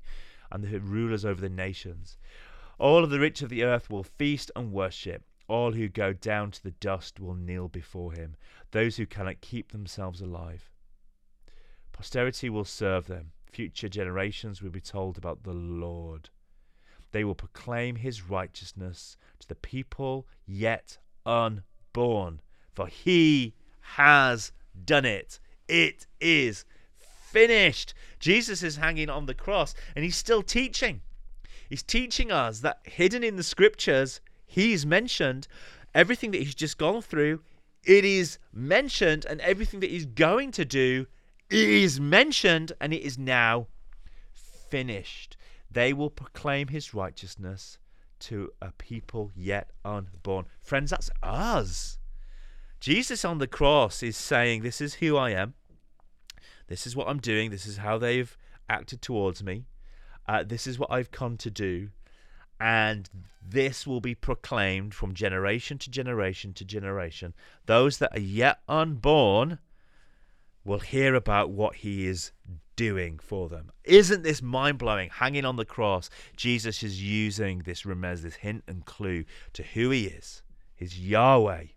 and 0.50 0.64
the 0.64 0.80
rulers 0.80 1.24
over 1.24 1.40
the 1.40 1.48
nations. 1.48 2.18
All 2.78 3.04
of 3.04 3.10
the 3.10 3.20
rich 3.20 3.40
of 3.40 3.50
the 3.50 3.62
earth 3.62 3.88
will 3.88 4.02
feast 4.02 4.50
and 4.56 4.72
worship. 4.72 5.22
All 5.46 5.72
who 5.72 5.88
go 5.88 6.12
down 6.12 6.50
to 6.52 6.62
the 6.62 6.72
dust 6.72 7.20
will 7.20 7.34
kneel 7.34 7.68
before 7.68 8.12
him, 8.12 8.34
those 8.72 8.96
who 8.96 9.06
cannot 9.06 9.40
keep 9.40 9.70
themselves 9.70 10.20
alive. 10.20 10.70
Posterity 11.92 12.50
will 12.50 12.64
serve 12.64 13.06
them. 13.06 13.30
Future 13.52 13.88
generations 13.88 14.60
will 14.60 14.70
be 14.70 14.80
told 14.80 15.16
about 15.16 15.44
the 15.44 15.52
Lord. 15.52 16.30
They 17.12 17.22
will 17.22 17.36
proclaim 17.36 17.96
his 17.96 18.28
righteousness 18.28 19.16
to 19.38 19.46
the 19.46 19.54
people 19.54 20.26
yet 20.46 20.98
unborn 21.24 22.40
for 22.74 22.86
he 22.86 23.54
has 23.80 24.52
done 24.84 25.04
it. 25.04 25.38
It 25.68 26.06
is 26.20 26.64
finished. 26.98 27.94
Jesus 28.18 28.62
is 28.62 28.76
hanging 28.76 29.08
on 29.08 29.26
the 29.26 29.34
cross 29.34 29.74
and 29.94 30.04
he's 30.04 30.16
still 30.16 30.42
teaching. 30.42 31.00
He's 31.68 31.82
teaching 31.82 32.30
us 32.30 32.60
that 32.60 32.80
hidden 32.84 33.24
in 33.24 33.36
the 33.36 33.42
scriptures, 33.42 34.20
he's 34.46 34.84
mentioned 34.84 35.48
everything 35.94 36.32
that 36.32 36.42
he's 36.42 36.54
just 36.54 36.76
gone 36.76 37.00
through. 37.00 37.40
It 37.84 38.04
is 38.04 38.38
mentioned, 38.52 39.26
and 39.26 39.40
everything 39.40 39.80
that 39.80 39.90
he's 39.90 40.06
going 40.06 40.50
to 40.52 40.64
do 40.64 41.06
is 41.50 42.00
mentioned, 42.00 42.72
and 42.80 42.92
it 42.92 43.02
is 43.02 43.18
now 43.18 43.68
finished. 44.70 45.36
They 45.70 45.92
will 45.92 46.10
proclaim 46.10 46.68
his 46.68 46.94
righteousness 46.94 47.78
to 48.20 48.50
a 48.62 48.72
people 48.72 49.30
yet 49.34 49.70
unborn. 49.84 50.46
Friends, 50.62 50.90
that's 50.90 51.10
us. 51.22 51.98
Jesus 52.84 53.24
on 53.24 53.38
the 53.38 53.46
cross 53.46 54.02
is 54.02 54.14
saying, 54.14 54.60
This 54.60 54.82
is 54.82 54.96
who 54.96 55.16
I 55.16 55.30
am. 55.30 55.54
This 56.66 56.86
is 56.86 56.94
what 56.94 57.08
I'm 57.08 57.18
doing. 57.18 57.50
This 57.50 57.64
is 57.64 57.78
how 57.78 57.96
they've 57.96 58.36
acted 58.68 59.00
towards 59.00 59.42
me. 59.42 59.64
Uh, 60.28 60.42
this 60.42 60.66
is 60.66 60.78
what 60.78 60.90
I've 60.92 61.10
come 61.10 61.38
to 61.38 61.50
do. 61.50 61.88
And 62.60 63.08
this 63.42 63.86
will 63.86 64.02
be 64.02 64.14
proclaimed 64.14 64.92
from 64.92 65.14
generation 65.14 65.78
to 65.78 65.88
generation 65.88 66.52
to 66.52 66.64
generation. 66.66 67.32
Those 67.64 67.96
that 68.00 68.14
are 68.14 68.20
yet 68.20 68.58
unborn 68.68 69.60
will 70.62 70.80
hear 70.80 71.14
about 71.14 71.48
what 71.48 71.76
he 71.76 72.06
is 72.06 72.32
doing 72.76 73.18
for 73.18 73.48
them. 73.48 73.72
Isn't 73.84 74.24
this 74.24 74.42
mind 74.42 74.76
blowing? 74.76 75.08
Hanging 75.08 75.46
on 75.46 75.56
the 75.56 75.64
cross, 75.64 76.10
Jesus 76.36 76.82
is 76.82 77.02
using 77.02 77.60
this 77.60 77.84
remez, 77.84 78.20
this 78.20 78.34
hint 78.34 78.62
and 78.68 78.84
clue 78.84 79.24
to 79.54 79.62
who 79.62 79.88
he 79.88 80.04
is. 80.04 80.42
His 80.74 80.98
Yahweh, 80.98 81.68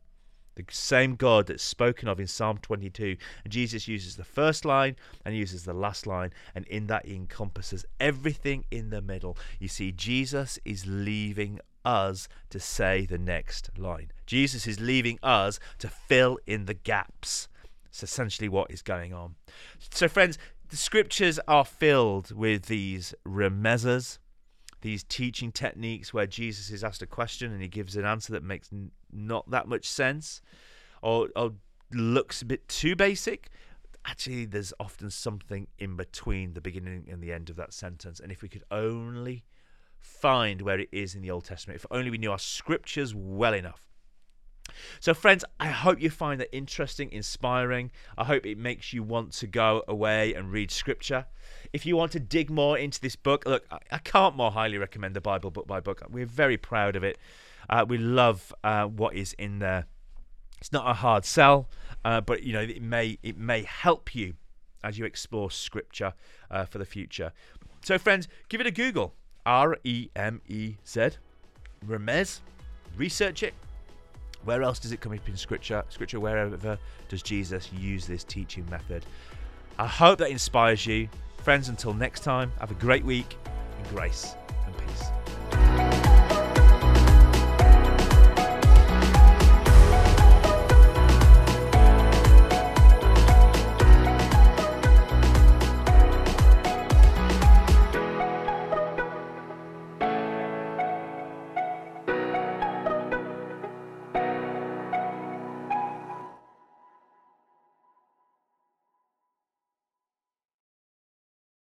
the 0.58 0.66
same 0.70 1.16
God 1.16 1.48
that's 1.48 1.64
spoken 1.64 2.08
of 2.08 2.20
in 2.20 2.28
Psalm 2.28 2.58
22. 2.58 3.16
And 3.44 3.54
Jesus 3.54 3.88
uses 3.88 4.16
the 4.16 4.24
first 4.24 4.66
line 4.66 4.96
and 5.24 5.36
uses 5.36 5.64
the 5.64 5.74
last 5.74 6.06
line, 6.06 6.32
and 6.56 6.66
in 6.68 6.88
that 6.88 7.06
he 7.06 7.16
encompasses 7.16 7.86
everything 8.00 8.66
in 8.72 8.90
the 8.90 9.02
middle. 9.02 9.38
You 9.60 9.68
see, 9.68 9.92
Jesus 9.92 10.60
is 10.66 10.86
leaving 10.86 11.60
us 11.86 12.28
to 12.50 12.60
say 12.60 13.06
the 13.06 13.18
next 13.18 13.70
line. 13.78 14.12
Jesus 14.26 14.68
is 14.68 14.80
leaving 14.80 15.20
us 15.24 15.60
to 15.80 15.88
fill 15.88 16.38
in 16.46 16.66
the 16.66 16.74
gaps. 16.74 17.48
It's 17.86 18.04
essentially 18.04 18.50
what 18.50 18.70
is 18.70 18.82
going 18.82 19.14
on. 19.14 19.36
So, 19.92 20.08
friends, 20.08 20.38
the 20.70 20.76
scriptures 20.76 21.40
are 21.48 21.64
filled 21.64 22.36
with 22.36 22.66
these 22.66 23.16
remezas, 23.26 24.18
these 24.82 25.04
teaching 25.04 25.52
techniques 25.52 26.14
where 26.14 26.28
Jesus 26.28 26.70
is 26.70 26.84
asked 26.84 27.02
a 27.02 27.08
question 27.08 27.54
and 27.54 27.62
he 27.62 27.70
gives 27.70 27.96
an 27.96 28.06
answer 28.06 28.34
that 28.34 28.44
makes 28.44 28.70
not 29.12 29.50
that 29.52 29.68
much 29.68 29.88
sense 29.88 30.42
or, 31.02 31.30
or 31.36 31.54
looks 31.94 32.42
a 32.42 32.46
bit 32.46 32.68
too 32.68 32.96
basic. 32.96 33.50
Actually, 34.06 34.46
there's 34.46 34.74
often 34.80 35.10
something 35.10 35.68
in 35.80 35.96
between 35.96 36.54
the 36.54 36.62
beginning 36.62 37.08
and 37.12 37.22
the 37.22 37.32
end 37.32 37.50
of 37.50 37.56
that 37.58 37.74
sentence. 37.74 38.20
And 38.20 38.32
if 38.32 38.42
we 38.42 38.50
could 38.50 38.64
only 38.72 39.44
find 40.00 40.62
where 40.62 40.80
it 40.80 40.90
is 40.92 41.16
in 41.16 41.22
the 41.22 41.32
Old 41.32 41.46
Testament, 41.46 41.76
if 41.76 41.86
only 41.92 42.10
we 42.10 42.18
knew 42.18 42.32
our 42.32 42.40
scriptures 42.40 43.14
well 43.14 43.54
enough, 43.54 43.88
so, 45.00 45.14
friends, 45.14 45.46
I 45.60 45.68
hope 45.68 46.02
you 46.02 46.10
find 46.10 46.40
that 46.42 46.56
interesting, 46.56 47.12
inspiring. 47.12 47.92
I 48.18 48.24
hope 48.24 48.46
it 48.46 48.58
makes 48.58 48.94
you 48.94 49.04
want 49.04 49.34
to 49.34 49.48
go 49.48 49.84
away 49.88 50.34
and 50.34 50.52
read 50.52 50.72
scripture. 50.72 51.26
If 51.74 51.86
you 51.86 51.96
want 51.96 52.12
to 52.14 52.20
dig 52.20 52.50
more 52.50 52.78
into 52.78 53.00
this 53.00 53.16
book, 53.16 53.46
look, 53.46 53.66
I 53.92 53.98
can't 54.00 54.36
more 54.36 54.52
highly 54.52 54.78
recommend 54.78 55.16
the 55.16 55.22
Bible 55.22 55.52
book 55.52 55.68
by 55.68 55.80
book. 55.80 56.02
We're 56.10 56.26
very 56.26 56.58
proud 56.58 56.96
of 56.96 57.04
it. 57.04 57.18
Uh, 57.70 57.86
we 57.88 57.98
love 57.98 58.54
uh, 58.64 58.86
what 58.86 59.16
is 59.16 59.34
in 59.34 59.60
there. 59.60 59.86
It's 60.60 60.72
not 60.72 60.90
a 60.90 60.94
hard 60.94 61.26
sell, 61.26 61.70
uh, 62.04 62.22
but 62.22 62.44
you 62.44 62.54
know 62.54 62.62
it 62.62 62.82
may 62.82 63.20
it 63.22 63.38
may 63.38 63.64
help 63.64 64.16
you 64.16 64.34
as 64.84 64.98
you 64.98 65.06
explore 65.06 65.52
scripture 65.52 66.14
uh, 66.50 66.66
for 66.66 66.78
the 66.78 66.86
future. 66.86 67.32
So, 67.84 67.98
friends, 67.98 68.28
give 68.50 68.62
it 68.62 68.68
a 68.68 68.72
Google. 68.72 69.14
R 69.46 69.78
E 69.84 70.10
M 70.16 70.42
E 70.48 70.76
Z, 70.86 71.10
Remez. 71.86 72.42
Research 72.98 73.44
it 73.44 73.54
where 74.48 74.64
else 74.64 74.80
does 74.80 74.94
it 74.94 75.02
come 75.02 75.12
up 75.12 75.28
in 75.28 75.36
Scripture? 75.36 75.84
Scripture, 75.90 76.22
wherever 76.22 76.80
does 77.10 77.22
Jesus 77.22 77.70
use 77.74 78.08
this 78.08 78.24
teaching 78.24 78.66
method? 78.70 79.06
I 79.78 79.88
hope 79.88 80.20
that 80.20 80.30
inspires 80.30 80.86
you. 80.86 81.10
Friends, 81.44 81.68
until 81.68 81.94
next 81.94 82.22
time, 82.22 82.54
have 82.60 82.72
a 82.72 82.76
great 82.76 83.04
week 83.04 83.38
and 83.78 83.88
grace. 83.90 84.36